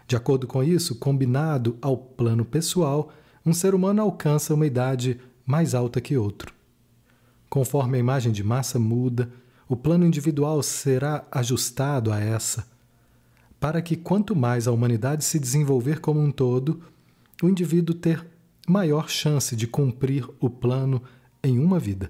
[0.07, 3.11] De acordo com isso, combinado ao plano pessoal,
[3.45, 6.53] um ser humano alcança uma idade mais alta que outro.
[7.51, 9.29] Conforme a imagem de massa muda,
[9.67, 12.65] o plano individual será ajustado a essa,
[13.59, 16.81] para que quanto mais a humanidade se desenvolver como um todo,
[17.43, 18.25] o indivíduo ter
[18.65, 21.03] maior chance de cumprir o plano
[21.43, 22.09] em uma vida.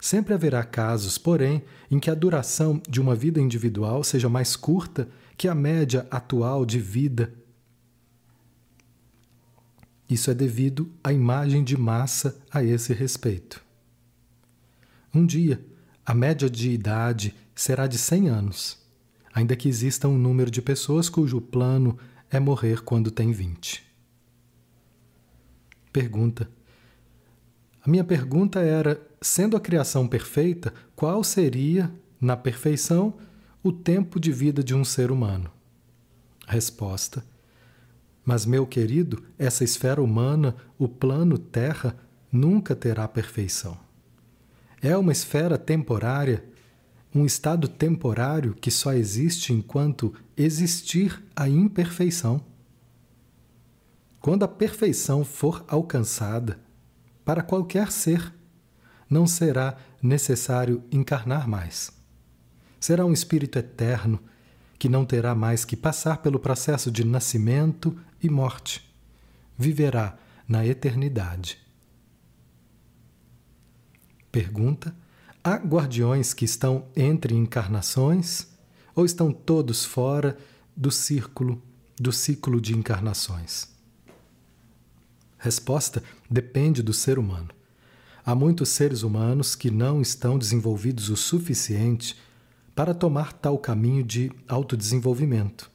[0.00, 5.10] Sempre haverá casos, porém, em que a duração de uma vida individual seja mais curta
[5.36, 7.34] que a média atual de vida
[10.08, 13.69] isso é devido à imagem de massa a esse respeito.
[15.12, 15.64] Um dia,
[16.04, 18.78] a média de idade será de 100 anos,
[19.32, 21.98] ainda que exista um número de pessoas cujo plano
[22.30, 23.82] é morrer quando tem 20.
[25.92, 26.48] Pergunta:
[27.82, 33.14] A minha pergunta era: sendo a criação perfeita, qual seria, na perfeição,
[33.62, 35.50] o tempo de vida de um ser humano?
[36.46, 37.24] Resposta:
[38.24, 41.96] mas, meu querido, essa esfera humana, o plano Terra,
[42.30, 43.76] nunca terá perfeição.
[44.82, 46.42] É uma esfera temporária,
[47.14, 52.42] um estado temporário que só existe enquanto existir a imperfeição.
[54.20, 56.58] Quando a perfeição for alcançada,
[57.24, 58.32] para qualquer ser,
[59.08, 61.92] não será necessário encarnar mais.
[62.78, 64.18] Será um espírito eterno
[64.78, 68.90] que não terá mais que passar pelo processo de nascimento e morte.
[69.58, 70.16] Viverá
[70.48, 71.58] na eternidade.
[74.30, 74.94] Pergunta:
[75.42, 78.46] Há guardiões que estão entre encarnações
[78.94, 80.36] ou estão todos fora
[80.76, 81.62] do círculo
[81.98, 83.68] do ciclo de encarnações?
[85.38, 87.48] Resposta: depende do ser humano.
[88.24, 92.16] Há muitos seres humanos que não estão desenvolvidos o suficiente
[92.74, 95.70] para tomar tal caminho de autodesenvolvimento,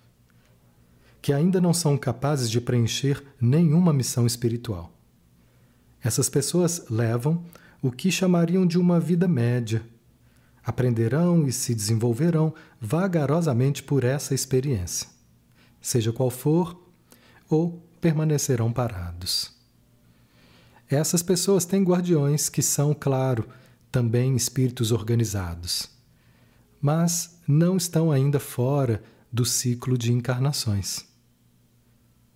[1.21, 4.93] que ainda não são capazes de preencher nenhuma missão espiritual.
[6.03, 7.43] Essas pessoas levam
[7.85, 9.85] o que chamariam de uma vida média.
[10.63, 15.07] Aprenderão e se desenvolverão vagarosamente por essa experiência,
[15.79, 16.83] seja qual for,
[17.47, 19.53] ou permanecerão parados.
[20.89, 23.47] Essas pessoas têm guardiões que são, claro,
[23.91, 25.87] também espíritos organizados,
[26.81, 31.05] mas não estão ainda fora do ciclo de encarnações.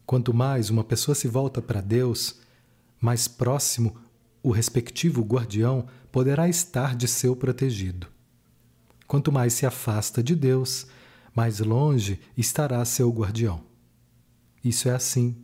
[0.06, 2.40] Quanto mais uma pessoa se volta para Deus,
[3.02, 3.96] mais próximo
[4.42, 8.08] o respectivo guardião poderá estar de seu protegido.
[9.08, 10.88] Quanto mais se afasta de Deus,
[11.36, 13.62] mais longe estará seu guardião.
[14.64, 15.36] Isso é assim,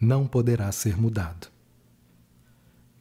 [0.00, 1.48] não poderá ser mudado.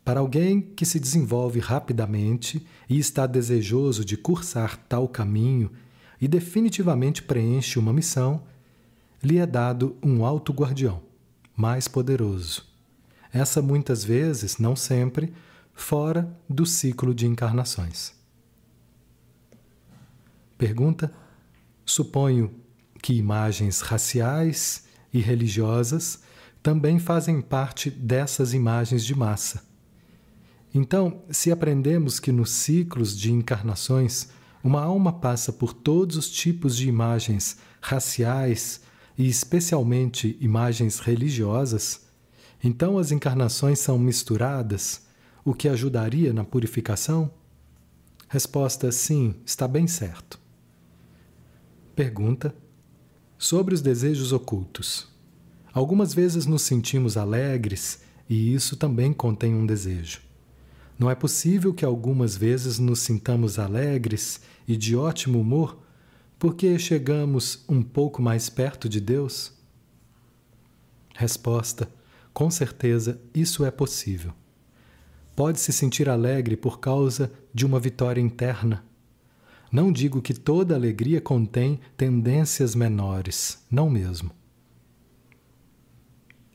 [0.03, 5.71] Para alguém que se desenvolve rapidamente e está desejoso de cursar tal caminho
[6.19, 8.43] e definitivamente preenche uma missão,
[9.21, 11.01] lhe é dado um alto guardião,
[11.55, 12.72] mais poderoso.
[13.33, 15.33] Essa muitas vezes, não sempre,
[15.73, 18.13] fora do ciclo de encarnações.
[20.57, 21.11] Pergunta:
[21.85, 22.53] Suponho
[23.01, 26.21] que imagens raciais e religiosas
[26.61, 29.73] também fazem parte dessas imagens de massa
[30.73, 34.29] então, se aprendemos que nos ciclos de encarnações
[34.63, 38.81] uma alma passa por todos os tipos de imagens raciais
[39.15, 42.07] e especialmente imagens religiosas,
[42.63, 45.05] então as encarnações são misturadas,
[45.43, 47.29] o que ajudaria na purificação?
[48.29, 50.39] Resposta: sim, está bem certo.
[51.95, 52.55] Pergunta:
[53.37, 55.07] sobre os desejos ocultos.
[55.73, 60.21] Algumas vezes nos sentimos alegres e isso também contém um desejo.
[60.97, 65.77] Não é possível que algumas vezes nos sintamos alegres e de ótimo humor
[66.39, 69.51] porque chegamos um pouco mais perto de Deus?
[71.13, 71.89] Resposta:
[72.33, 74.33] Com certeza isso é possível.
[75.35, 78.83] Pode se sentir alegre por causa de uma vitória interna.
[79.71, 84.31] Não digo que toda alegria contém tendências menores, não mesmo.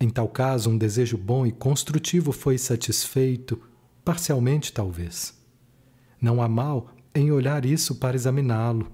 [0.01, 3.61] Em tal caso, um desejo bom e construtivo foi satisfeito
[4.09, 5.39] Parcialmente, talvez.
[6.19, 8.91] Não há mal em olhar isso para examiná-lo.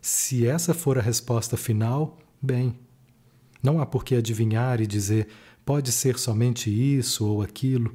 [0.00, 2.74] Se essa for a resposta final, bem.
[3.62, 5.28] Não há por que adivinhar e dizer
[5.70, 7.94] pode ser somente isso ou aquilo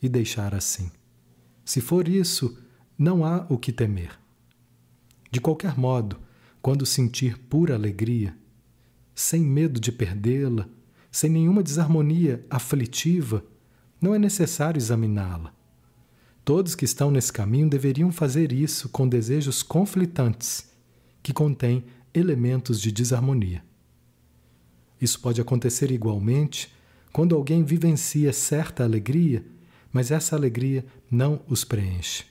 [0.00, 0.92] e deixar assim.
[1.64, 2.56] Se for isso,
[2.96, 4.16] não há o que temer.
[5.28, 6.20] De qualquer modo,
[6.62, 8.38] quando sentir pura alegria,
[9.12, 10.68] sem medo de perdê-la,
[11.10, 13.44] sem nenhuma desarmonia aflitiva,
[14.00, 15.52] não é necessário examiná-la.
[16.44, 20.70] Todos que estão nesse caminho deveriam fazer isso com desejos conflitantes,
[21.24, 23.64] que contêm elementos de desarmonia.
[25.00, 26.72] Isso pode acontecer igualmente
[27.14, 29.46] quando alguém vivencia certa alegria,
[29.92, 32.24] mas essa alegria não os preenche.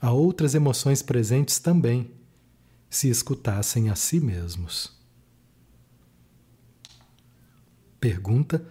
[0.00, 2.10] Há outras emoções presentes também,
[2.88, 4.98] se escutassem a si mesmos.
[8.00, 8.66] Pergunta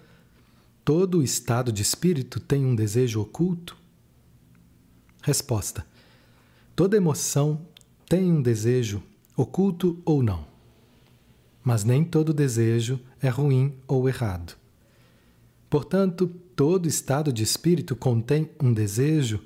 [0.84, 3.78] Todo estado de espírito tem um desejo oculto?
[5.22, 5.86] Resposta:
[6.76, 7.62] Toda emoção
[8.08, 9.04] tem um desejo,
[9.38, 10.48] oculto ou não.
[11.64, 14.59] Mas nem todo desejo é ruim ou errado.
[15.70, 19.40] Portanto, todo estado de espírito contém um desejo,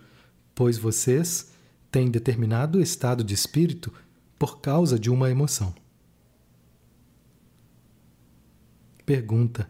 [0.56, 1.52] pois vocês
[1.92, 3.92] têm determinado estado de espírito
[4.40, 5.74] por causa de uma emoção.
[9.06, 9.70] Pergunta: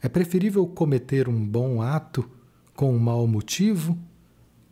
[0.00, 2.30] é preferível cometer um bom ato
[2.72, 3.98] com um mau motivo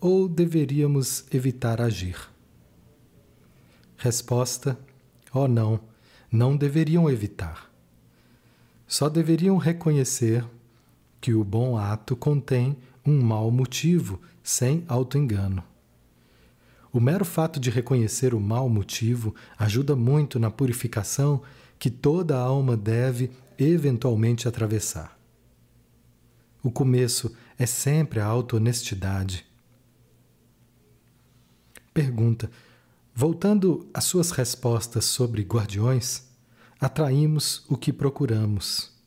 [0.00, 2.16] ou deveríamos evitar agir?
[3.96, 4.78] Resposta:
[5.34, 5.80] Oh, não,
[6.30, 7.68] não deveriam evitar.
[8.86, 10.44] Só deveriam reconhecer
[11.20, 15.62] que o bom ato contém um mau motivo, sem autoengano.
[16.92, 21.42] O mero fato de reconhecer o mau motivo ajuda muito na purificação
[21.78, 25.18] que toda alma deve eventualmente atravessar.
[26.62, 29.46] O começo é sempre a auto-honestidade.
[31.92, 32.50] Pergunta:
[33.14, 36.24] Voltando às suas respostas sobre guardiões,
[36.80, 38.97] atraímos o que procuramos.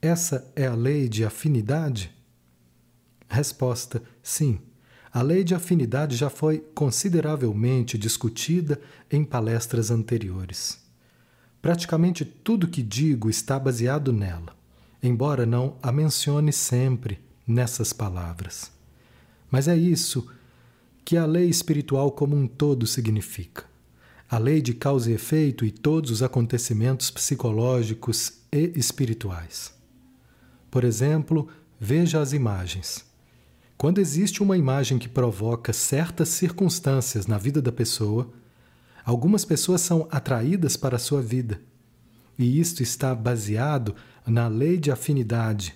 [0.00, 2.12] Essa é a lei de afinidade?
[3.28, 4.60] Resposta: sim.
[5.12, 8.80] A lei de afinidade já foi consideravelmente discutida
[9.10, 10.78] em palestras anteriores.
[11.60, 14.54] Praticamente tudo que digo está baseado nela,
[15.02, 18.70] embora não a mencione sempre nessas palavras.
[19.50, 20.30] Mas é isso
[21.04, 23.64] que a lei espiritual como um todo significa.
[24.30, 29.77] A lei de causa e efeito e todos os acontecimentos psicológicos e espirituais.
[30.70, 31.48] Por exemplo,
[31.78, 33.04] veja as imagens.
[33.76, 38.30] Quando existe uma imagem que provoca certas circunstâncias na vida da pessoa,
[39.04, 41.60] algumas pessoas são atraídas para a sua vida.
[42.36, 43.94] E isto está baseado
[44.26, 45.74] na lei de afinidade,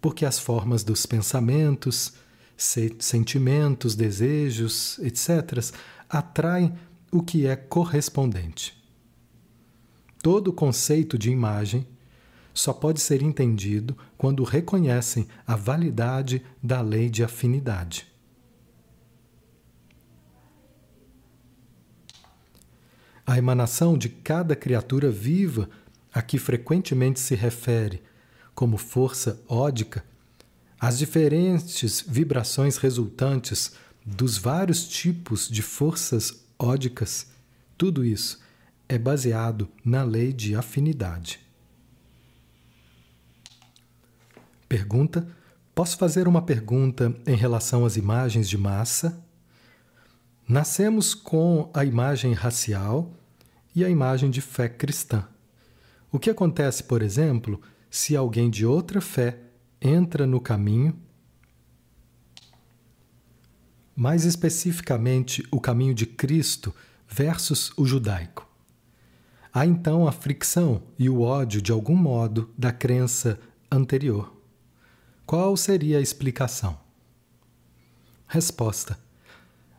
[0.00, 2.14] porque as formas dos pensamentos,
[2.56, 5.72] sentimentos, desejos, etc.,
[6.08, 6.74] atraem
[7.10, 8.76] o que é correspondente.
[10.22, 11.86] Todo conceito de imagem
[12.52, 18.06] só pode ser entendido quando reconhecem a validade da lei de afinidade.
[23.26, 25.70] A emanação de cada criatura viva
[26.12, 28.02] a que frequentemente se refere
[28.54, 30.04] como força ódica,
[30.78, 33.72] as diferentes vibrações resultantes
[34.04, 37.28] dos vários tipos de forças ódicas,
[37.78, 38.40] tudo isso
[38.88, 41.41] é baseado na lei de afinidade.
[44.72, 45.28] Pergunta:
[45.74, 49.22] Posso fazer uma pergunta em relação às imagens de massa?
[50.48, 53.12] Nascemos com a imagem racial
[53.74, 55.28] e a imagem de fé cristã.
[56.10, 57.60] O que acontece, por exemplo,
[57.90, 59.40] se alguém de outra fé
[59.78, 60.98] entra no caminho,
[63.94, 66.74] mais especificamente o caminho de Cristo
[67.06, 68.48] versus o judaico?
[69.52, 73.38] Há então a fricção e o ódio, de algum modo, da crença
[73.70, 74.40] anterior.
[75.32, 76.78] Qual seria a explicação?
[78.26, 78.98] Resposta: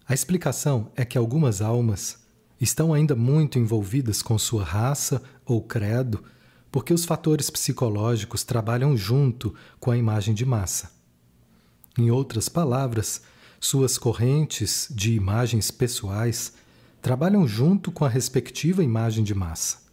[0.08, 2.18] A explicação é que algumas almas
[2.60, 6.24] estão ainda muito envolvidas com sua raça ou credo,
[6.72, 10.90] porque os fatores psicológicos trabalham junto com a imagem de massa.
[12.00, 13.22] Em outras palavras,
[13.60, 16.54] suas correntes de imagens pessoais
[17.00, 19.84] trabalham junto com a respectiva imagem de massa.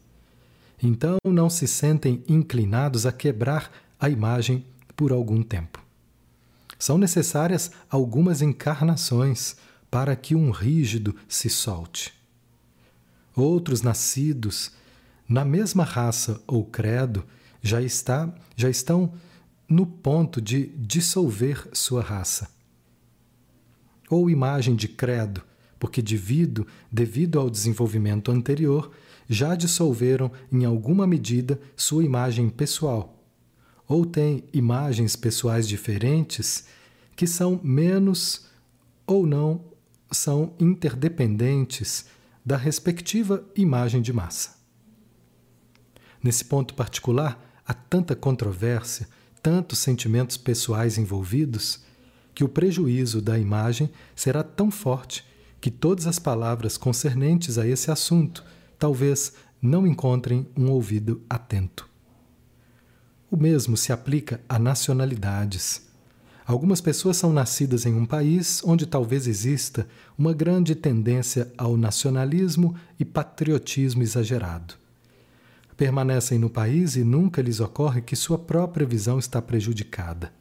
[0.83, 4.65] Então não se sentem inclinados a quebrar a imagem
[5.01, 5.83] por algum tempo.
[6.79, 9.57] São necessárias algumas encarnações
[9.91, 12.13] para que um rígido se solte.
[13.35, 14.73] Outros nascidos
[15.27, 17.25] na mesma raça ou credo
[17.63, 19.15] já, está, já estão
[19.67, 22.51] no ponto de dissolver sua raça.
[24.11, 25.41] Ou imagem de credo,
[25.79, 28.91] porque devido, devido ao desenvolvimento anterior,
[29.27, 33.17] já dissolveram em alguma medida sua imagem pessoal
[33.91, 36.65] ou tem imagens pessoais diferentes
[37.17, 38.47] que são menos
[39.05, 39.65] ou não
[40.13, 42.05] são interdependentes
[42.47, 44.57] da respectiva imagem de massa.
[46.23, 49.09] Nesse ponto particular, há tanta controvérsia,
[49.43, 51.81] tantos sentimentos pessoais envolvidos,
[52.33, 55.25] que o prejuízo da imagem será tão forte
[55.61, 58.45] que todas as palavras concernentes a esse assunto
[58.79, 61.90] talvez não encontrem um ouvido atento.
[63.31, 65.89] O mesmo se aplica a nacionalidades.
[66.45, 69.87] Algumas pessoas são nascidas em um país onde talvez exista
[70.19, 74.75] uma grande tendência ao nacionalismo e patriotismo exagerado.
[75.77, 80.33] Permanecem no país e nunca lhes ocorre que sua própria visão está prejudicada.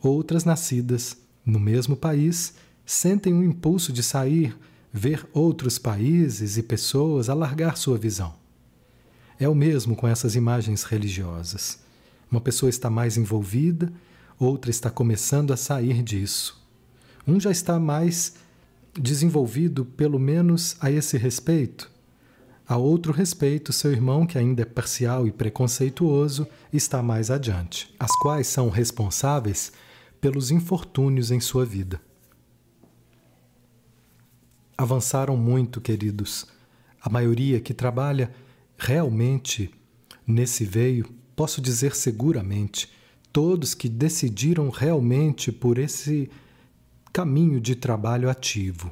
[0.00, 2.54] Outras nascidas no mesmo país
[2.86, 4.56] sentem um impulso de sair,
[4.92, 8.39] ver outros países e pessoas alargar sua visão.
[9.40, 11.80] É o mesmo com essas imagens religiosas.
[12.30, 13.90] Uma pessoa está mais envolvida,
[14.38, 16.62] outra está começando a sair disso.
[17.26, 18.34] Um já está mais
[18.92, 21.90] desenvolvido, pelo menos a esse respeito.
[22.68, 28.14] A outro respeito, seu irmão, que ainda é parcial e preconceituoso, está mais adiante, as
[28.18, 29.72] quais são responsáveis
[30.20, 31.98] pelos infortúnios em sua vida.
[34.76, 36.46] Avançaram muito, queridos.
[37.00, 38.30] A maioria que trabalha
[38.82, 39.70] Realmente,
[40.26, 41.04] nesse veio,
[41.36, 42.90] posso dizer seguramente,
[43.30, 46.30] todos que decidiram realmente por esse
[47.12, 48.90] caminho de trabalho ativo.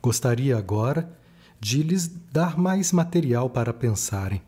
[0.00, 1.14] Gostaria agora
[1.60, 4.40] de lhes dar mais material para pensarem.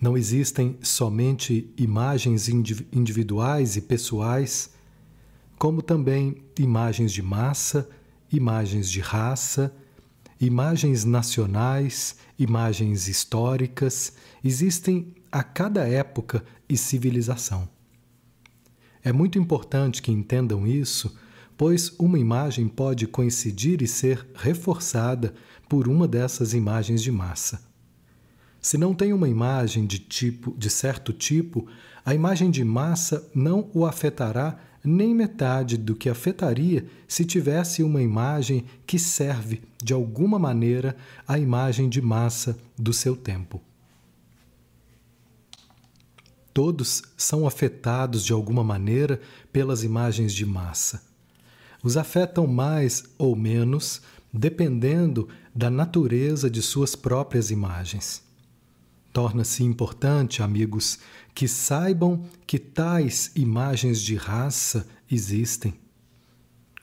[0.00, 4.74] Não existem somente imagens individuais e pessoais,
[5.56, 7.88] como também imagens de massa,
[8.32, 9.72] imagens de raça,
[10.40, 14.12] imagens nacionais, imagens históricas,
[14.42, 17.68] existem a cada época e civilização.
[19.02, 21.16] É muito importante que entendam isso,
[21.56, 25.34] pois uma imagem pode coincidir e ser reforçada
[25.68, 27.60] por uma dessas imagens de massa.
[28.60, 31.66] Se não tem uma imagem de tipo de certo tipo,
[32.04, 34.58] a imagem de massa não o afetará
[34.88, 41.38] nem metade do que afetaria se tivesse uma imagem que serve de alguma maneira à
[41.38, 43.60] imagem de massa do seu tempo.
[46.54, 49.20] Todos são afetados de alguma maneira
[49.52, 51.02] pelas imagens de massa.
[51.82, 54.00] Os afetam mais ou menos
[54.32, 58.27] dependendo da natureza de suas próprias imagens.
[59.18, 61.00] Torna-se importante, amigos,
[61.34, 65.74] que saibam que tais imagens de raça existem.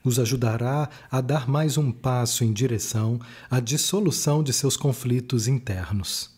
[0.04, 3.18] Os ajudará a dar mais um passo em direção
[3.48, 6.30] à dissolução de seus conflitos internos.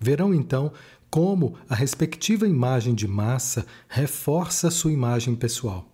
[0.00, 0.72] Verão então
[1.10, 5.92] como a respectiva imagem de massa reforça sua imagem pessoal.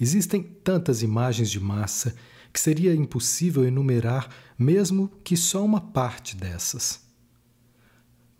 [0.00, 2.16] Existem tantas imagens de massa
[2.50, 7.03] que seria impossível enumerar mesmo que só uma parte dessas.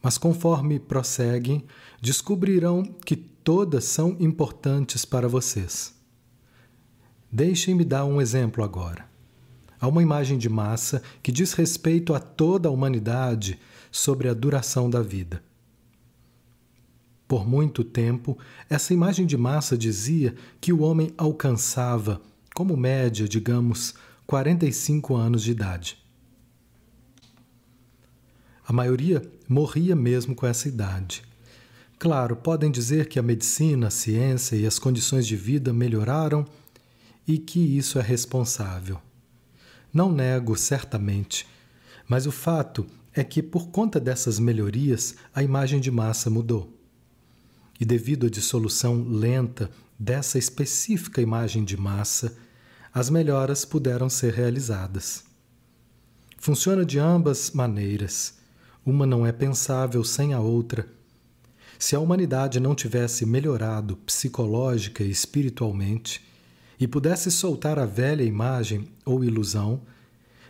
[0.05, 1.64] Mas conforme prosseguem,
[1.98, 5.94] descobrirão que todas são importantes para vocês.
[7.32, 9.09] Deixem-me dar um exemplo agora.
[9.80, 13.59] Há uma imagem de massa que diz respeito a toda a humanidade
[13.90, 15.42] sobre a duração da vida.
[17.26, 18.36] Por muito tempo,
[18.68, 22.20] essa imagem de massa dizia que o homem alcançava,
[22.55, 23.94] como média, digamos,
[24.26, 26.03] 45 anos de idade.
[28.67, 31.23] A maioria morria mesmo com essa idade.
[31.99, 36.47] Claro, podem dizer que a medicina, a ciência e as condições de vida melhoraram
[37.27, 39.01] e que isso é responsável.
[39.93, 41.47] Não nego, certamente,
[42.09, 46.71] mas o fato é que, por conta dessas melhorias, a imagem de massa mudou.
[47.79, 52.37] E devido à dissolução lenta dessa específica imagem de massa,
[52.93, 55.25] as melhoras puderam ser realizadas.
[56.39, 58.35] Funciona de ambas maneiras.
[58.85, 60.87] Uma não é pensável sem a outra.
[61.78, 66.24] Se a humanidade não tivesse melhorado psicológica e espiritualmente
[66.78, 69.82] e pudesse soltar a velha imagem ou ilusão,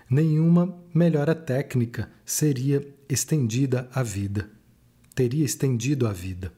[0.08, 4.50] nenhuma melhora técnica seria estendida à vida,
[5.14, 6.52] teria estendido a vida.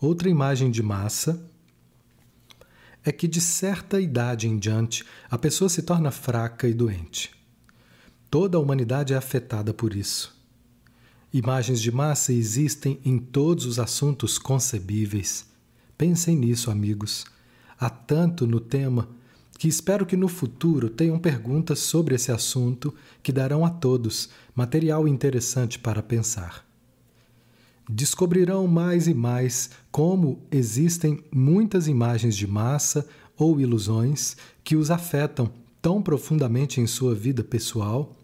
[0.00, 1.42] Outra imagem de massa
[3.04, 7.37] é que de certa idade em diante a pessoa se torna fraca e doente.
[8.30, 10.36] Toda a humanidade é afetada por isso.
[11.32, 15.46] Imagens de massa existem em todos os assuntos concebíveis.
[15.96, 17.24] Pensem nisso, amigos.
[17.80, 19.08] Há tanto no tema
[19.58, 25.08] que espero que no futuro tenham perguntas sobre esse assunto que darão a todos material
[25.08, 26.66] interessante para pensar.
[27.88, 33.06] Descobrirão mais e mais como existem muitas imagens de massa
[33.38, 35.50] ou ilusões que os afetam
[35.80, 38.17] tão profundamente em sua vida pessoal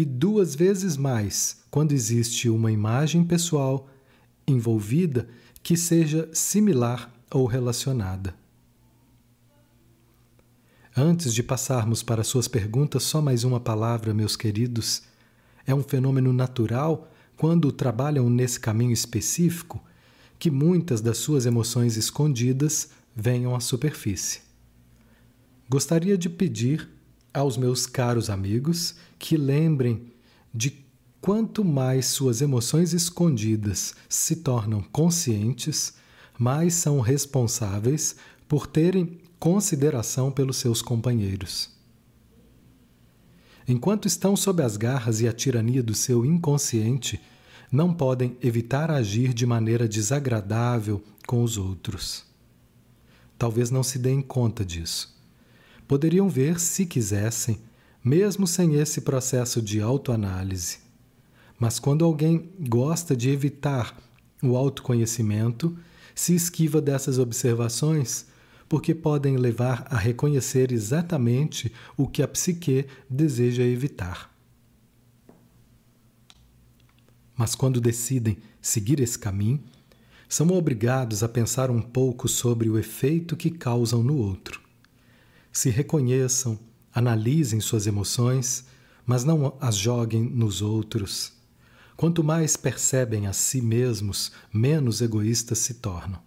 [0.00, 3.86] e duas vezes mais quando existe uma imagem pessoal
[4.48, 5.28] envolvida
[5.62, 8.34] que seja similar ou relacionada.
[10.96, 15.02] Antes de passarmos para suas perguntas, só mais uma palavra, meus queridos.
[15.66, 19.84] É um fenômeno natural quando trabalham nesse caminho específico
[20.38, 24.40] que muitas das suas emoções escondidas venham à superfície.
[25.68, 26.88] Gostaria de pedir
[27.32, 30.12] aos meus caros amigos que lembrem
[30.52, 30.84] de
[31.20, 35.94] quanto mais suas emoções escondidas se tornam conscientes,
[36.38, 38.16] mais são responsáveis
[38.48, 41.70] por terem consideração pelos seus companheiros.
[43.68, 47.20] Enquanto estão sob as garras e a tirania do seu inconsciente,
[47.70, 52.24] não podem evitar agir de maneira desagradável com os outros.
[53.38, 55.19] Talvez não se deem conta disso
[55.90, 57.58] poderiam ver se quisessem,
[58.04, 60.78] mesmo sem esse processo de autoanálise.
[61.58, 64.00] Mas quando alguém gosta de evitar
[64.40, 65.76] o autoconhecimento,
[66.14, 68.26] se esquiva dessas observações,
[68.68, 74.32] porque podem levar a reconhecer exatamente o que a psique deseja evitar.
[77.36, 79.60] Mas quando decidem seguir esse caminho,
[80.28, 84.69] são obrigados a pensar um pouco sobre o efeito que causam no outro
[85.52, 86.58] se reconheçam,
[86.92, 88.66] analisem suas emoções,
[89.04, 91.32] mas não as joguem nos outros.
[91.96, 96.22] Quanto mais percebem a si mesmos, menos egoístas se tornam.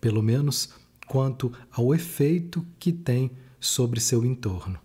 [0.00, 0.70] Pelo menos
[1.06, 3.30] quanto ao efeito que tem
[3.60, 4.78] sobre seu entorno.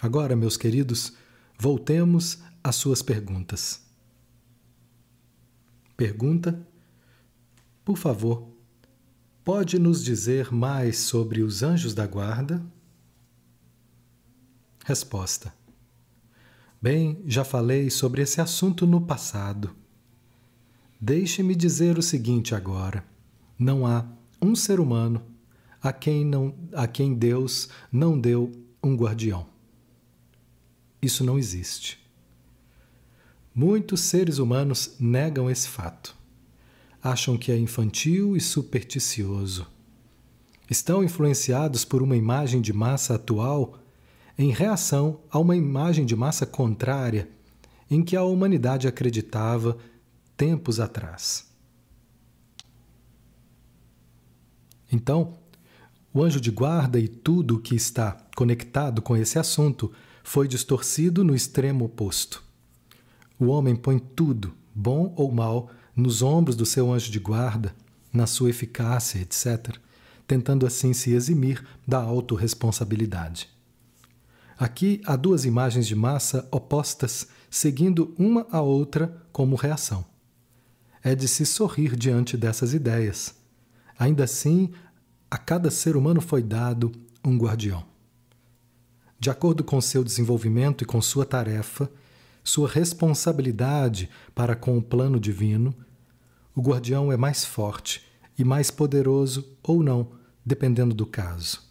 [0.00, 1.14] Agora, meus queridos,
[1.58, 3.82] voltemos às suas perguntas.
[5.96, 6.64] Pergunta:
[7.84, 8.48] Por favor,
[9.48, 12.62] pode nos dizer mais sobre os anjos da guarda?
[14.84, 15.54] Resposta:
[16.82, 19.74] Bem, já falei sobre esse assunto no passado.
[21.00, 23.02] Deixe-me dizer o seguinte agora:
[23.58, 24.04] não há
[24.38, 25.22] um ser humano
[25.80, 28.52] a quem, não, a quem Deus não deu
[28.84, 29.46] um guardião.
[31.00, 31.98] Isso não existe.
[33.54, 36.17] Muitos seres humanos negam esse fato.
[37.10, 39.66] Acham que é infantil e supersticioso.
[40.68, 43.78] Estão influenciados por uma imagem de massa atual
[44.36, 47.30] em reação a uma imagem de massa contrária
[47.90, 49.78] em que a humanidade acreditava
[50.36, 51.50] tempos atrás.
[54.92, 55.38] Então,
[56.12, 59.90] o anjo de guarda e tudo o que está conectado com esse assunto
[60.22, 62.44] foi distorcido no extremo oposto.
[63.40, 67.74] O homem põe tudo, bom ou mal, nos ombros do seu anjo de guarda,
[68.12, 69.76] na sua eficácia, etc.,
[70.28, 73.48] tentando assim se eximir da autorresponsabilidade.
[74.56, 80.04] Aqui há duas imagens de massa opostas, seguindo uma a outra como reação.
[81.02, 83.34] É de se sorrir diante dessas ideias.
[83.98, 84.70] Ainda assim,
[85.28, 86.92] a cada ser humano foi dado
[87.24, 87.84] um guardião.
[89.18, 91.90] De acordo com seu desenvolvimento e com sua tarefa,
[92.44, 95.74] sua responsabilidade para com o plano divino,
[96.58, 98.02] o guardião é mais forte
[98.36, 100.08] e mais poderoso ou não,
[100.44, 101.62] dependendo do caso.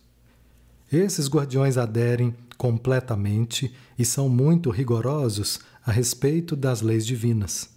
[0.89, 7.69] Esses guardiões aderem completamente e são muito rigorosos a respeito das leis divinas.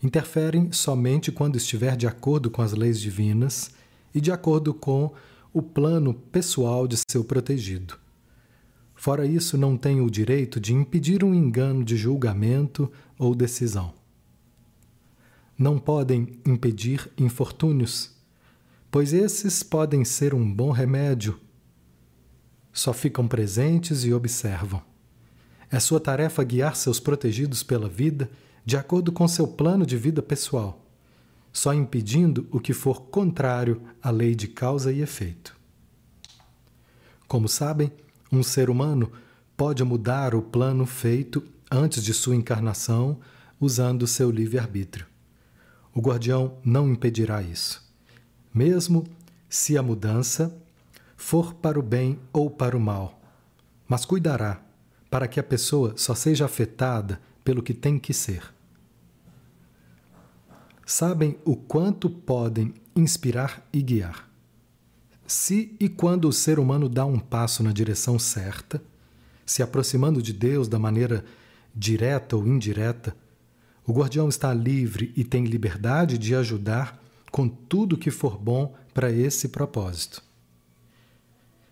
[0.00, 3.72] Interferem somente quando estiver de acordo com as leis divinas
[4.14, 5.12] e de acordo com
[5.52, 7.98] o plano pessoal de seu protegido.
[8.94, 13.98] Fora isso, não tem o direito de impedir um engano de julgamento ou decisão.
[15.60, 18.16] Não podem impedir infortúnios,
[18.90, 21.38] pois esses podem ser um bom remédio
[22.72, 24.82] só ficam presentes e observam.
[25.70, 28.30] É sua tarefa guiar seus protegidos pela vida
[28.64, 30.86] de acordo com seu plano de vida pessoal,
[31.52, 35.54] só impedindo o que for contrário à lei de causa e efeito.
[37.28, 37.92] Como sabem,
[38.32, 39.12] um ser humano
[39.58, 43.20] pode mudar o plano feito antes de sua encarnação
[43.60, 45.09] usando seu livre-arbítrio.
[45.94, 47.82] O guardião não impedirá isso,
[48.54, 49.04] mesmo
[49.48, 50.56] se a mudança
[51.16, 53.20] for para o bem ou para o mal,
[53.88, 54.62] mas cuidará
[55.10, 58.54] para que a pessoa só seja afetada pelo que tem que ser.
[60.86, 64.28] Sabem o quanto podem inspirar e guiar.
[65.26, 68.82] Se e quando o ser humano dá um passo na direção certa,
[69.46, 71.24] se aproximando de Deus da maneira
[71.74, 73.16] direta ou indireta,
[73.90, 79.10] o guardião está livre e tem liberdade de ajudar com tudo que for bom para
[79.10, 80.22] esse propósito.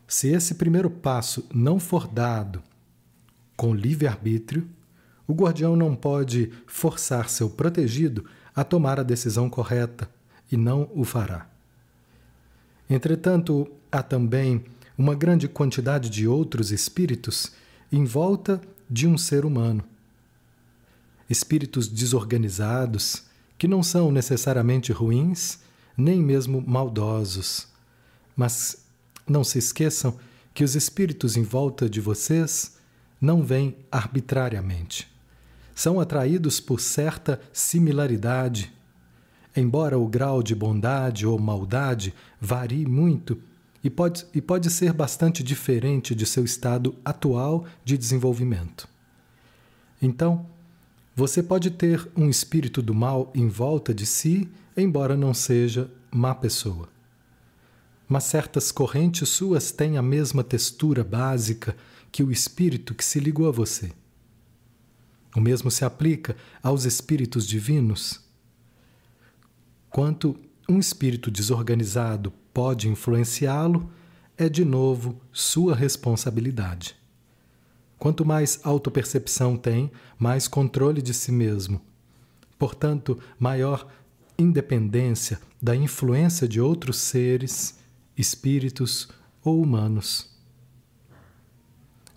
[0.04, 2.60] Se esse primeiro passo não for dado
[3.56, 4.68] com livre-arbítrio,
[5.28, 10.10] o guardião não pode forçar seu protegido a tomar a decisão correta
[10.50, 11.48] e não o fará.
[12.90, 14.64] Entretanto, há também
[14.96, 17.52] uma grande quantidade de outros espíritos
[17.92, 18.60] em volta
[18.90, 19.84] de um ser humano.
[21.28, 23.24] Espíritos desorganizados,
[23.58, 25.58] que não são necessariamente ruins,
[25.96, 27.66] nem mesmo maldosos,
[28.36, 28.86] mas
[29.26, 30.16] não se esqueçam
[30.54, 32.76] que os espíritos em volta de vocês
[33.20, 35.08] não vêm arbitrariamente.
[35.74, 38.72] São atraídos por certa similaridade.
[39.56, 43.40] Embora o grau de bondade ou maldade varie muito
[43.82, 48.88] e pode, e pode ser bastante diferente de seu estado atual de desenvolvimento.
[50.00, 50.46] Então,
[51.18, 56.34] você pode ter um espírito do mal em volta de si, embora não seja má
[56.34, 56.88] pessoa
[58.08, 61.76] mas certas correntes suas têm a mesma textura básica
[62.10, 63.92] que o espírito que se ligou a você.
[65.36, 68.20] O mesmo se aplica aos espíritos divinos.
[69.90, 70.34] Quanto
[70.66, 73.90] um espírito desorganizado pode influenciá-lo,
[74.38, 76.96] é de novo sua responsabilidade.
[77.98, 81.80] Quanto mais autopercepção tem, mais controle de si mesmo.
[82.58, 83.86] Portanto, maior
[84.38, 87.78] independência da influência de outros seres
[88.16, 89.08] espíritos
[89.42, 90.30] ou humanos.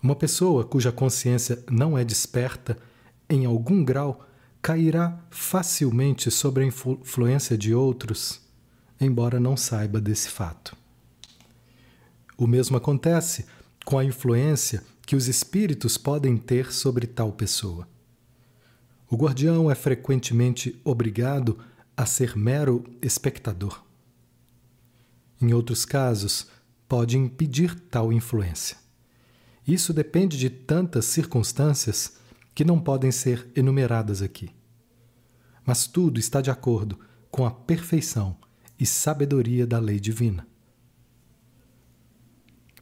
[0.00, 2.76] Uma pessoa cuja consciência não é desperta,
[3.28, 4.26] em algum grau,
[4.60, 8.40] cairá facilmente sobre a influência de outros,
[9.00, 10.76] embora não saiba desse fato.
[12.36, 13.46] O mesmo acontece
[13.84, 14.82] com a influência
[15.12, 17.86] que os espíritos podem ter sobre tal pessoa.
[19.10, 21.58] O guardião é frequentemente obrigado
[21.94, 23.84] a ser mero espectador.
[25.38, 26.46] Em outros casos,
[26.88, 28.78] pode impedir tal influência.
[29.68, 32.16] Isso depende de tantas circunstâncias
[32.54, 34.48] que não podem ser enumeradas aqui.
[35.62, 36.98] Mas tudo está de acordo
[37.30, 38.34] com a perfeição
[38.80, 40.48] e sabedoria da lei divina.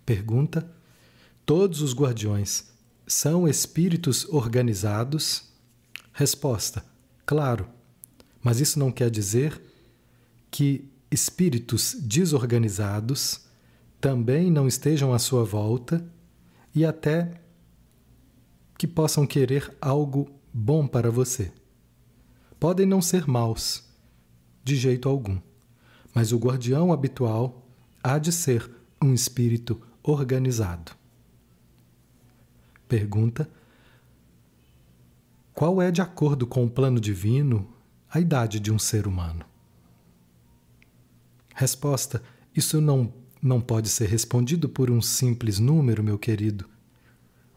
[0.06, 0.72] Pergunta:
[1.50, 2.70] Todos os guardiões
[3.08, 5.50] são espíritos organizados?
[6.12, 6.84] Resposta:
[7.26, 7.68] Claro,
[8.40, 9.60] mas isso não quer dizer
[10.48, 13.46] que espíritos desorganizados
[14.00, 16.08] também não estejam à sua volta
[16.72, 17.40] e até
[18.78, 21.52] que possam querer algo bom para você.
[22.60, 23.82] Podem não ser maus,
[24.62, 25.40] de jeito algum,
[26.14, 27.66] mas o guardião habitual
[28.00, 28.70] há de ser
[29.02, 30.99] um espírito organizado.
[32.90, 33.48] Pergunta:
[35.54, 37.72] Qual é, de acordo com o plano divino,
[38.12, 39.44] a idade de um ser humano?
[41.54, 42.20] Resposta:
[42.52, 46.68] Isso não, não pode ser respondido por um simples número, meu querido.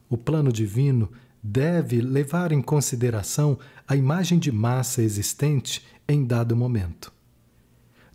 [0.07, 1.11] O plano divino
[1.41, 3.57] deve levar em consideração
[3.87, 7.11] a imagem de massa existente em dado momento.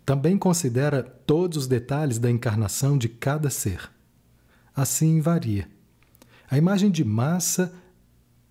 [0.05, 3.91] Também considera todos os detalhes da encarnação de cada ser.
[4.73, 5.67] Assim varia.
[6.51, 7.71] A imagem de massa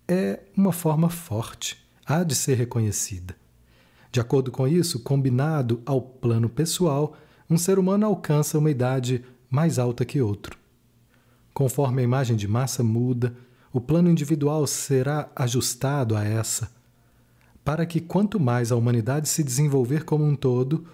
[0.07, 3.35] é uma forma forte, há de ser reconhecida.
[4.09, 7.17] De acordo com isso, combinado ao plano pessoal,
[7.49, 10.57] um ser humano alcança uma idade mais alta que outro.
[11.53, 13.35] Conforme a imagem de massa muda,
[13.73, 16.71] o plano individual será ajustado a essa,
[17.65, 20.87] para que quanto mais a humanidade se desenvolver como um todo,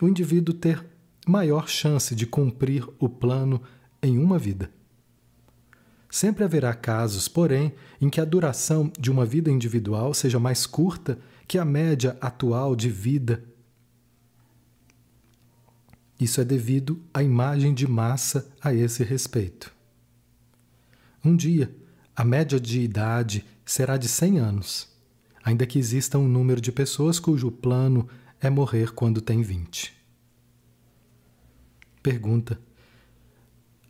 [0.00, 0.86] o indivíduo ter
[1.26, 3.60] maior chance de cumprir o plano
[4.00, 4.70] em uma vida.
[6.14, 11.18] Sempre haverá casos, porém, em que a duração de uma vida individual seja mais curta
[11.44, 13.42] que a média atual de vida.
[16.20, 19.74] Isso é devido à imagem de massa a esse respeito.
[21.24, 21.74] Um dia,
[22.14, 24.88] a média de idade será de 100 anos,
[25.42, 28.08] ainda que exista um número de pessoas cujo plano
[28.40, 29.92] é morrer quando tem 20.
[32.00, 32.56] Pergunta: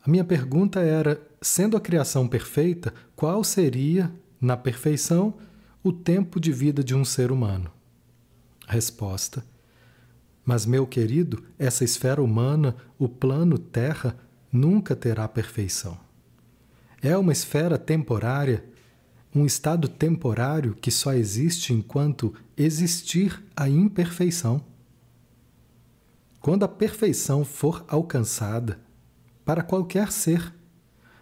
[0.05, 5.35] A minha pergunta era: sendo a criação perfeita, qual seria, na perfeição,
[5.83, 7.71] o tempo de vida de um ser humano?
[8.69, 9.43] Resposta:
[10.45, 14.15] Mas, meu querido, essa esfera humana, o plano Terra,
[14.53, 15.99] nunca terá perfeição.
[17.01, 18.63] É uma esfera temporária,
[19.35, 24.63] um estado temporário que só existe enquanto existir a imperfeição.
[26.41, 28.84] Quando a perfeição for alcançada,
[29.45, 30.55] para qualquer ser,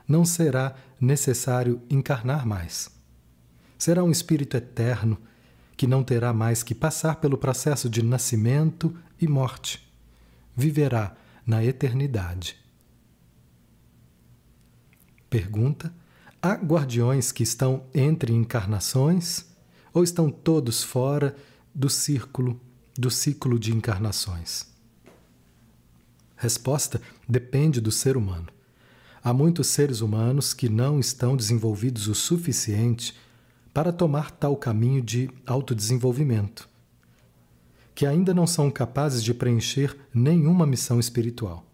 [0.07, 2.91] não será necessário encarnar mais.
[3.79, 5.19] Será um espírito eterno
[5.77, 9.91] que não terá mais que passar pelo processo de nascimento e morte.
[10.55, 11.17] Viverá
[11.47, 12.57] na eternidade.
[15.29, 15.93] Pergunta:
[16.41, 19.47] há guardiões que estão entre encarnações
[19.93, 21.35] ou estão todos fora
[21.75, 22.61] do círculo
[22.97, 24.72] do ciclo de encarnações?
[26.43, 28.49] Resposta: depende do ser humano.
[29.23, 33.17] Há muitos seres humanos que não estão desenvolvidos o suficiente
[33.73, 36.69] para tomar tal caminho de autodesenvolvimento,
[37.95, 41.65] que ainda não são capazes de preencher nenhuma missão espiritual.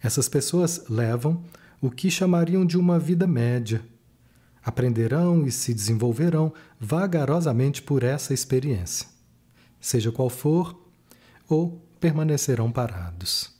[0.00, 1.44] Essas pessoas levam
[1.78, 3.84] o que chamariam de uma vida média.
[4.64, 9.06] Aprenderão e se desenvolverão vagarosamente por essa experiência,
[9.78, 10.74] seja qual for,
[11.46, 13.57] ou permanecerão parados.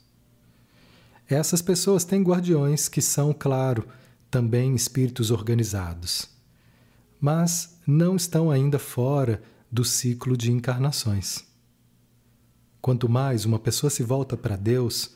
[1.28, 3.86] Essas pessoas têm guardiões que são, claro,
[4.30, 6.26] também espíritos organizados,
[7.20, 11.44] mas não estão ainda fora do ciclo de encarnações.
[12.80, 15.10] Quanto mais uma pessoa se volta para Deus,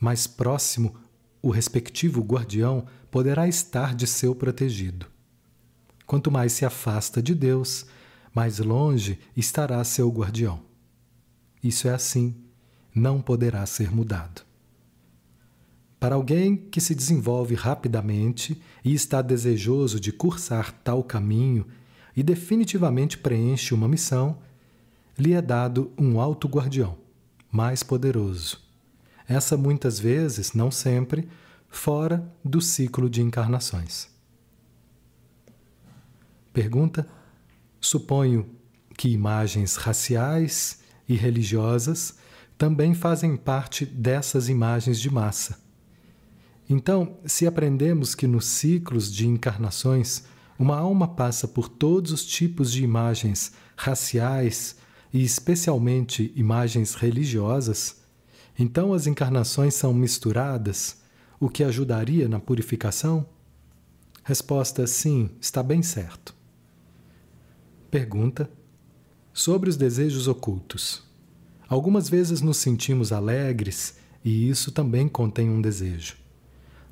[0.00, 0.96] mais próximo
[1.42, 5.06] o respectivo guardião poderá estar de seu protegido.
[6.06, 7.84] Quanto mais se afasta de Deus,
[8.34, 10.62] mais longe estará seu guardião.
[11.62, 12.34] Isso é assim,
[12.94, 14.51] não poderá ser mudado.
[16.02, 21.64] Para alguém que se desenvolve rapidamente e está desejoso de cursar tal caminho
[22.16, 24.38] e definitivamente preenche uma missão,
[25.16, 26.98] lhe é dado um alto guardião,
[27.52, 28.60] mais poderoso.
[29.28, 31.28] Essa muitas vezes, não sempre,
[31.68, 34.08] fora do ciclo de encarnações.
[36.52, 37.06] Pergunta:
[37.80, 38.50] Suponho
[38.98, 42.18] que imagens raciais e religiosas
[42.58, 45.61] também fazem parte dessas imagens de massa
[46.68, 50.24] Então, se aprendemos que nos ciclos de encarnações
[50.58, 54.76] uma alma passa por todos os tipos de imagens raciais
[55.12, 58.02] e especialmente imagens religiosas,
[58.58, 61.00] então as encarnações são misturadas,
[61.40, 63.26] o que ajudaria na purificação?
[64.22, 66.34] Resposta: sim, está bem certo.
[67.90, 68.48] Pergunta:
[69.32, 71.02] sobre os desejos ocultos.
[71.68, 76.21] Algumas vezes nos sentimos alegres e isso também contém um desejo.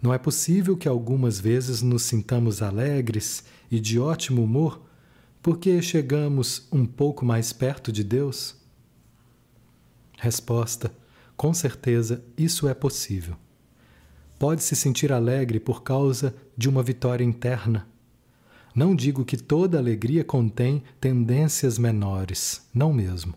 [0.00, 4.82] Não é possível que algumas vezes nos sintamos alegres e de ótimo humor
[5.42, 8.56] porque chegamos um pouco mais perto de Deus?
[10.18, 10.92] Resposta:
[11.36, 13.36] com certeza isso é possível.
[14.38, 17.86] Pode se sentir alegre por causa de uma vitória interna.
[18.74, 23.34] Não digo que toda alegria contém tendências menores, não mesmo.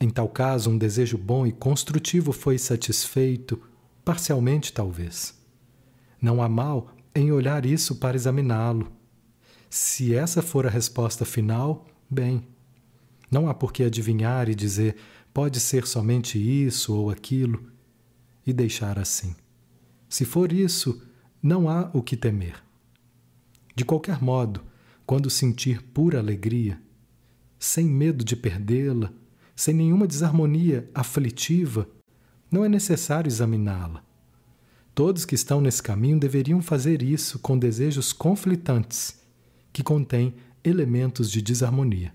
[0.00, 3.60] Em tal caso, um desejo bom e construtivo foi satisfeito
[4.04, 5.40] Parcialmente, talvez.
[6.20, 8.90] Não há mal em olhar isso para examiná-lo.
[9.70, 12.46] Se essa for a resposta final, bem.
[13.30, 14.96] Não há por que adivinhar e dizer
[15.32, 17.70] pode ser somente isso ou aquilo
[18.46, 19.34] e deixar assim.
[20.08, 21.02] Se for isso,
[21.42, 22.62] não há o que temer.
[23.74, 24.62] De qualquer modo,
[25.06, 26.80] quando sentir pura alegria,
[27.58, 29.12] sem medo de perdê-la,
[29.56, 31.88] sem nenhuma desarmonia aflitiva,
[32.52, 34.04] não é necessário examiná-la.
[34.94, 39.18] Todos que estão nesse caminho deveriam fazer isso com desejos conflitantes,
[39.72, 42.14] que contêm elementos de desarmonia.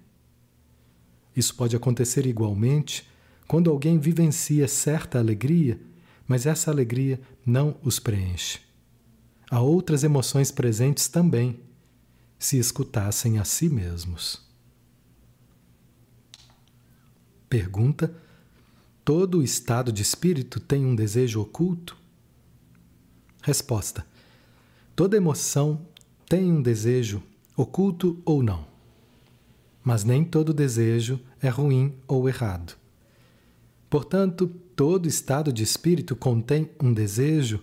[1.35, 3.07] Isso pode acontecer igualmente
[3.47, 5.79] quando alguém vivencia certa alegria,
[6.27, 8.59] mas essa alegria não os preenche.
[9.49, 11.59] Há outras emoções presentes também,
[12.37, 14.45] se escutassem a si mesmos.
[17.49, 18.13] Pergunta
[19.07, 21.95] Todo estado de espírito tem um desejo oculto?
[23.41, 24.05] Resposta:
[24.97, 25.87] Toda emoção
[26.27, 27.23] tem um desejo,
[27.55, 28.67] oculto ou não.
[29.81, 32.75] Mas nem todo desejo é ruim ou errado.
[33.89, 34.45] Portanto,
[34.75, 37.61] todo estado de espírito contém um desejo,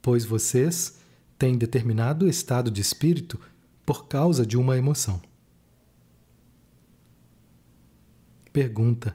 [0.00, 0.96] pois vocês
[1.38, 3.38] têm determinado estado de espírito
[3.84, 5.20] por causa de uma emoção.
[8.50, 9.14] Pergunta: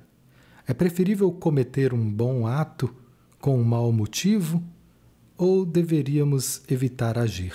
[0.66, 2.94] é preferível cometer um bom ato
[3.40, 4.64] com um mau motivo
[5.38, 7.54] ou deveríamos evitar agir?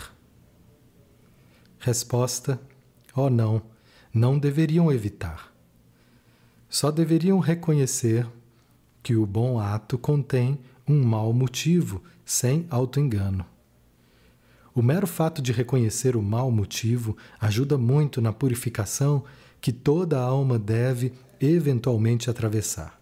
[1.78, 2.60] Resposta:
[3.14, 3.62] Oh, não,
[4.12, 5.52] não deveriam evitar.
[6.68, 8.26] Só deveriam reconhecer
[9.02, 13.46] que o bom ato contém um mau motivo, sem auto-engano.
[14.74, 19.24] O mero fato de reconhecer o mau motivo ajuda muito na purificação
[19.60, 22.97] que toda alma deve eventualmente atravessar.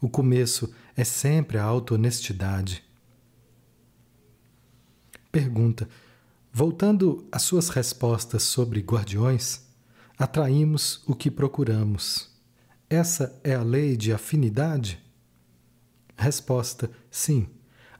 [0.00, 2.84] O começo é sempre a auto-honestidade.
[5.30, 5.88] Pergunta:
[6.52, 9.62] Voltando às suas respostas sobre guardiões,
[10.16, 12.30] atraímos o que procuramos.
[12.88, 15.02] Essa é a lei de afinidade?
[16.16, 17.48] Resposta: sim.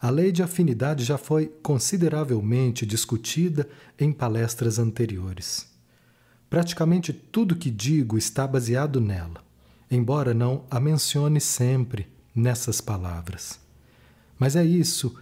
[0.00, 3.68] A lei de afinidade já foi consideravelmente discutida
[3.98, 5.66] em palestras anteriores.
[6.50, 9.43] Praticamente tudo que digo está baseado nela
[9.94, 13.58] embora não a mencione sempre nessas palavras.
[14.38, 15.14] Mas é isso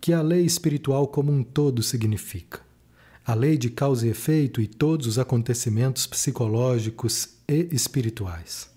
[0.00, 2.60] que a lei espiritual como um todo significa.
[3.24, 8.68] A lei de causa e efeito e todos os acontecimentos psicológicos e espirituais.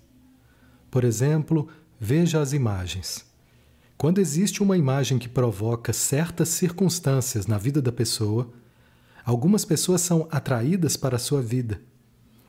[0.88, 3.24] Por exemplo, veja as imagens.
[3.98, 8.52] Quando existe uma imagem que provoca certas circunstâncias na vida da pessoa,
[9.24, 11.80] algumas pessoas são atraídas para a sua vida.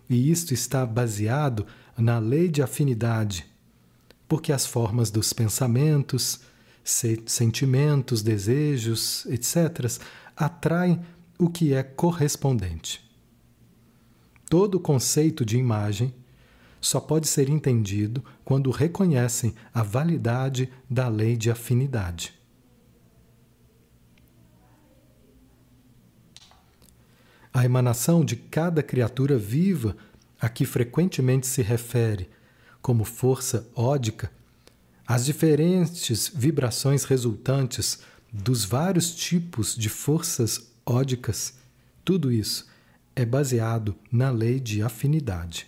[0.09, 1.65] E isto está baseado
[1.97, 3.45] na lei de afinidade,
[4.27, 6.41] porque as formas dos pensamentos,
[6.83, 9.91] sentimentos, desejos, etc.,
[10.35, 11.01] atraem
[11.37, 13.05] o que é correspondente.
[14.49, 16.13] Todo conceito de imagem
[16.79, 22.36] só pode ser entendido quando reconhecem a validade da lei de afinidade.
[27.57, 29.97] A emanação de cada criatura viva
[30.39, 32.29] a que frequentemente se refere
[32.83, 34.31] como força ódica,
[35.07, 38.01] as diferentes vibrações resultantes
[38.31, 41.55] dos vários tipos de forças ódicas,
[42.05, 42.67] tudo isso
[43.15, 45.65] é baseado na lei de afinidade.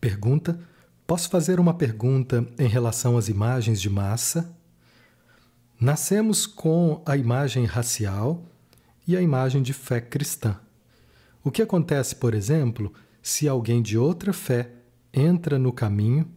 [0.00, 0.56] Pergunta:
[1.04, 4.54] Posso fazer uma pergunta em relação às imagens de massa?
[5.80, 8.46] Nascemos com a imagem racial
[9.06, 10.58] e a imagem de fé cristã.
[11.42, 12.92] O que acontece, por exemplo,
[13.22, 14.70] se alguém de outra fé
[15.12, 16.28] entra no caminho?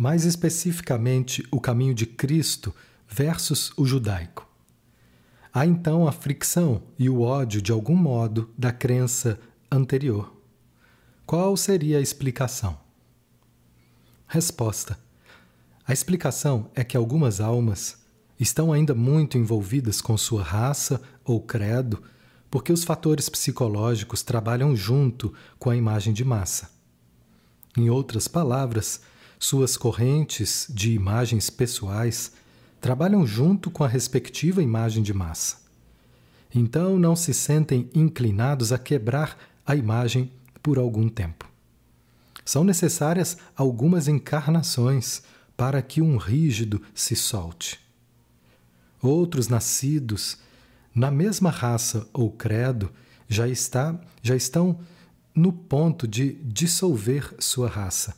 [0.00, 2.74] mais especificamente o caminho de Cristo
[3.06, 4.48] versus o judaico.
[5.52, 9.38] Há então a fricção e o ódio, de algum modo, da crença
[9.70, 10.34] anterior.
[11.26, 12.80] Qual seria a explicação?
[14.26, 14.98] Resposta:
[15.86, 17.99] A explicação é que algumas almas
[18.40, 22.02] estão ainda muito envolvidas com sua raça ou credo,
[22.50, 26.70] porque os fatores psicológicos trabalham junto com a imagem de massa.
[27.76, 29.02] Em outras palavras,
[29.38, 32.32] suas correntes de imagens pessoais
[32.80, 35.58] trabalham junto com a respectiva imagem de massa.
[36.52, 41.48] Então não se sentem inclinados a quebrar a imagem por algum tempo.
[42.44, 45.22] São necessárias algumas encarnações
[45.56, 47.78] para que um rígido se solte.
[49.02, 50.36] Outros nascidos
[50.94, 52.90] na mesma raça ou credo
[53.28, 54.80] já está já estão
[55.34, 58.14] no ponto de dissolver sua raça.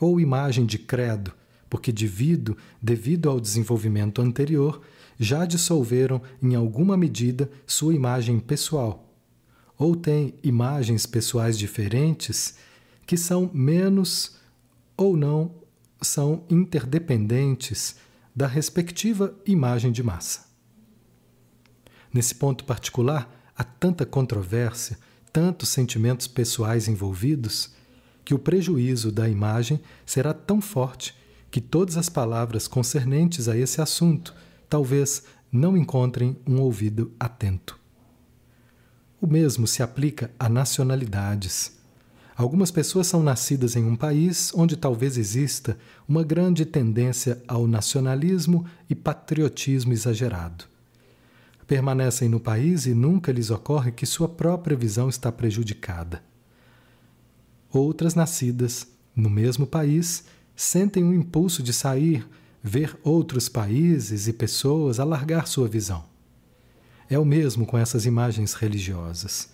[0.00, 1.32] Ou imagem de credo
[1.74, 4.80] porque devido, devido ao desenvolvimento anterior,
[5.18, 9.12] já dissolveram em alguma medida sua imagem pessoal,
[9.76, 12.56] ou têm imagens pessoais diferentes
[13.04, 14.36] que são menos
[14.96, 15.50] ou não
[16.00, 17.96] são interdependentes
[18.34, 20.46] da respectiva imagem de massa.
[22.12, 24.98] Nesse ponto particular, há tanta controvérsia,
[25.32, 27.72] tantos sentimentos pessoais envolvidos,
[28.24, 31.14] que o prejuízo da imagem será tão forte
[31.50, 34.34] que todas as palavras concernentes a esse assunto
[34.68, 37.78] talvez não encontrem um ouvido atento.
[39.20, 41.78] O mesmo se aplica a nacionalidades.
[42.36, 45.78] Algumas pessoas são nascidas em um país onde talvez exista
[46.08, 50.64] uma grande tendência ao nacionalismo e patriotismo exagerado.
[51.66, 56.22] Permanecem no país e nunca lhes ocorre que sua própria visão está prejudicada.
[57.70, 60.24] Outras nascidas no mesmo país
[60.56, 62.26] sentem um impulso de sair,
[62.62, 66.04] ver outros países e pessoas, alargar sua visão.
[67.08, 69.50] É o mesmo com essas imagens religiosas.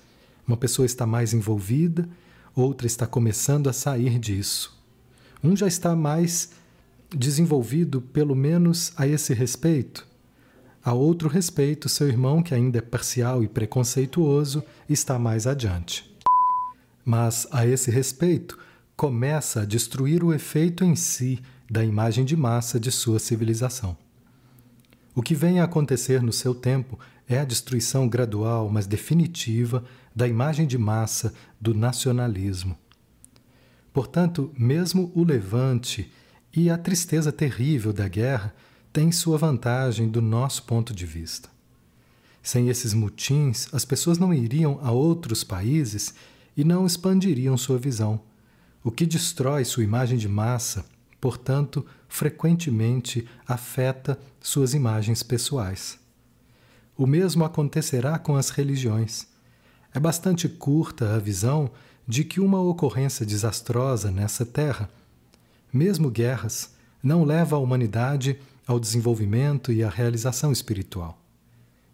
[0.47, 2.09] Uma pessoa está mais envolvida,
[2.55, 4.79] outra está começando a sair disso.
[5.43, 6.51] Um já está mais
[7.11, 10.07] desenvolvido, pelo menos a esse respeito.
[10.83, 16.11] A outro respeito, seu irmão, que ainda é parcial e preconceituoso, está mais adiante.
[17.05, 18.59] Mas a esse respeito,
[18.97, 21.41] começa a destruir o efeito em si
[21.71, 23.97] da imagem de massa de sua civilização.
[25.15, 26.99] O que vem a acontecer no seu tempo
[27.31, 29.85] é a destruição gradual, mas definitiva,
[30.15, 32.77] da imagem de massa do nacionalismo.
[33.93, 36.12] Portanto, mesmo o levante
[36.55, 38.55] e a tristeza terrível da guerra
[38.93, 41.48] têm sua vantagem do nosso ponto de vista.
[42.43, 46.12] Sem esses mutins, as pessoas não iriam a outros países
[46.57, 48.20] e não expandiriam sua visão
[48.82, 50.85] o que destrói sua imagem de massa,
[51.20, 56.00] portanto, frequentemente afeta suas imagens pessoais.
[57.01, 59.27] O mesmo acontecerá com as religiões.
[59.95, 61.71] É bastante curta a visão
[62.07, 64.87] de que uma ocorrência desastrosa nessa terra,
[65.73, 71.19] mesmo guerras, não leva a humanidade ao desenvolvimento e à realização espiritual.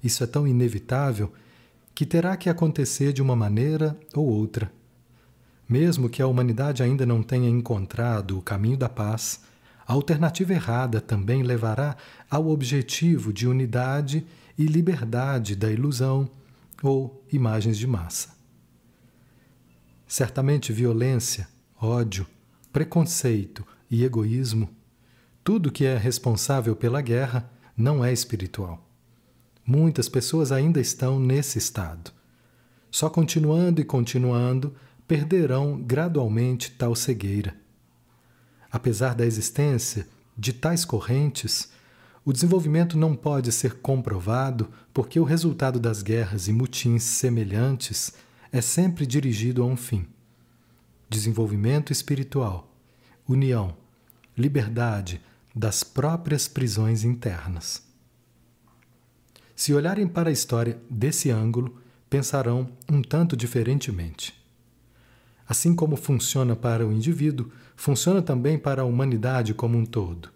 [0.02, 1.32] Isso é tão inevitável
[1.94, 4.72] que terá que acontecer de uma maneira ou outra.
[5.68, 9.40] Mesmo que a humanidade ainda não tenha encontrado o caminho da paz,
[9.86, 11.96] a alternativa errada também levará
[12.28, 14.26] ao objetivo de unidade
[14.58, 16.30] e liberdade da ilusão
[16.82, 18.34] ou imagens de massa.
[20.06, 21.48] Certamente violência,
[21.80, 22.26] ódio,
[22.72, 24.68] preconceito e egoísmo,
[25.42, 28.84] tudo que é responsável pela guerra, não é espiritual.
[29.64, 32.12] Muitas pessoas ainda estão nesse estado.
[32.90, 34.74] Só continuando e continuando
[35.06, 37.54] perderão gradualmente tal cegueira.
[38.70, 40.06] Apesar da existência
[40.36, 41.70] de tais correntes,
[42.26, 48.14] o desenvolvimento não pode ser comprovado porque o resultado das guerras e mutins semelhantes
[48.50, 50.04] é sempre dirigido a um fim:
[51.08, 52.68] desenvolvimento espiritual,
[53.28, 53.76] união,
[54.36, 55.22] liberdade
[55.54, 57.86] das próprias prisões internas.
[59.54, 61.80] Se olharem para a história desse ângulo,
[62.10, 64.34] pensarão um tanto diferentemente.
[65.48, 70.28] Assim como funciona para o indivíduo, funciona também para a humanidade como um todo.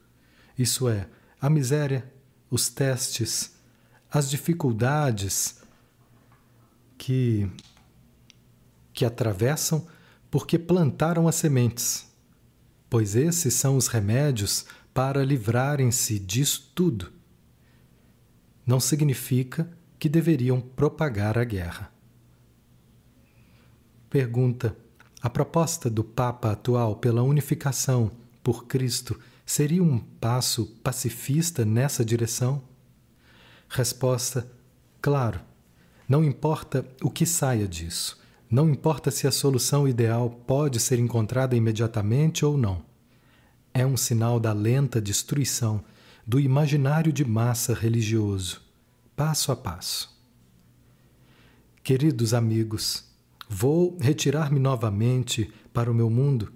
[0.56, 1.08] Isso é,
[1.40, 2.12] a miséria,
[2.50, 3.54] os testes,
[4.10, 5.60] as dificuldades
[6.98, 7.50] que,
[8.92, 9.86] que atravessam
[10.30, 12.06] porque plantaram as sementes,
[12.88, 17.12] pois esses são os remédios para livrarem-se disso tudo.
[18.66, 21.92] Não significa que deveriam propagar a guerra.
[24.08, 24.76] Pergunta:
[25.22, 28.10] a proposta do Papa atual pela unificação,
[28.42, 29.18] por Cristo
[29.50, 32.62] seria um passo pacifista nessa direção?
[33.68, 34.48] Resposta:
[35.02, 35.40] claro.
[36.08, 38.20] Não importa o que saia disso.
[38.48, 42.84] Não importa se a solução ideal pode ser encontrada imediatamente ou não.
[43.74, 45.82] É um sinal da lenta destruição
[46.24, 48.62] do imaginário de massa religioso,
[49.16, 50.16] passo a passo.
[51.82, 53.04] Queridos amigos,
[53.48, 56.52] vou retirar-me novamente para o meu mundo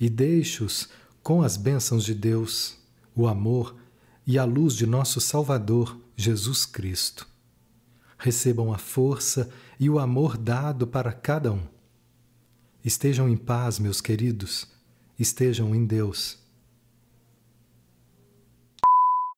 [0.00, 0.88] e deixo-os
[1.24, 2.76] com as bênçãos de Deus,
[3.16, 3.74] o amor
[4.26, 7.26] e a luz de nosso Salvador, Jesus Cristo.
[8.18, 9.48] Recebam a força
[9.80, 11.62] e o amor dado para cada um.
[12.84, 14.68] Estejam em paz, meus queridos,
[15.18, 16.43] estejam em Deus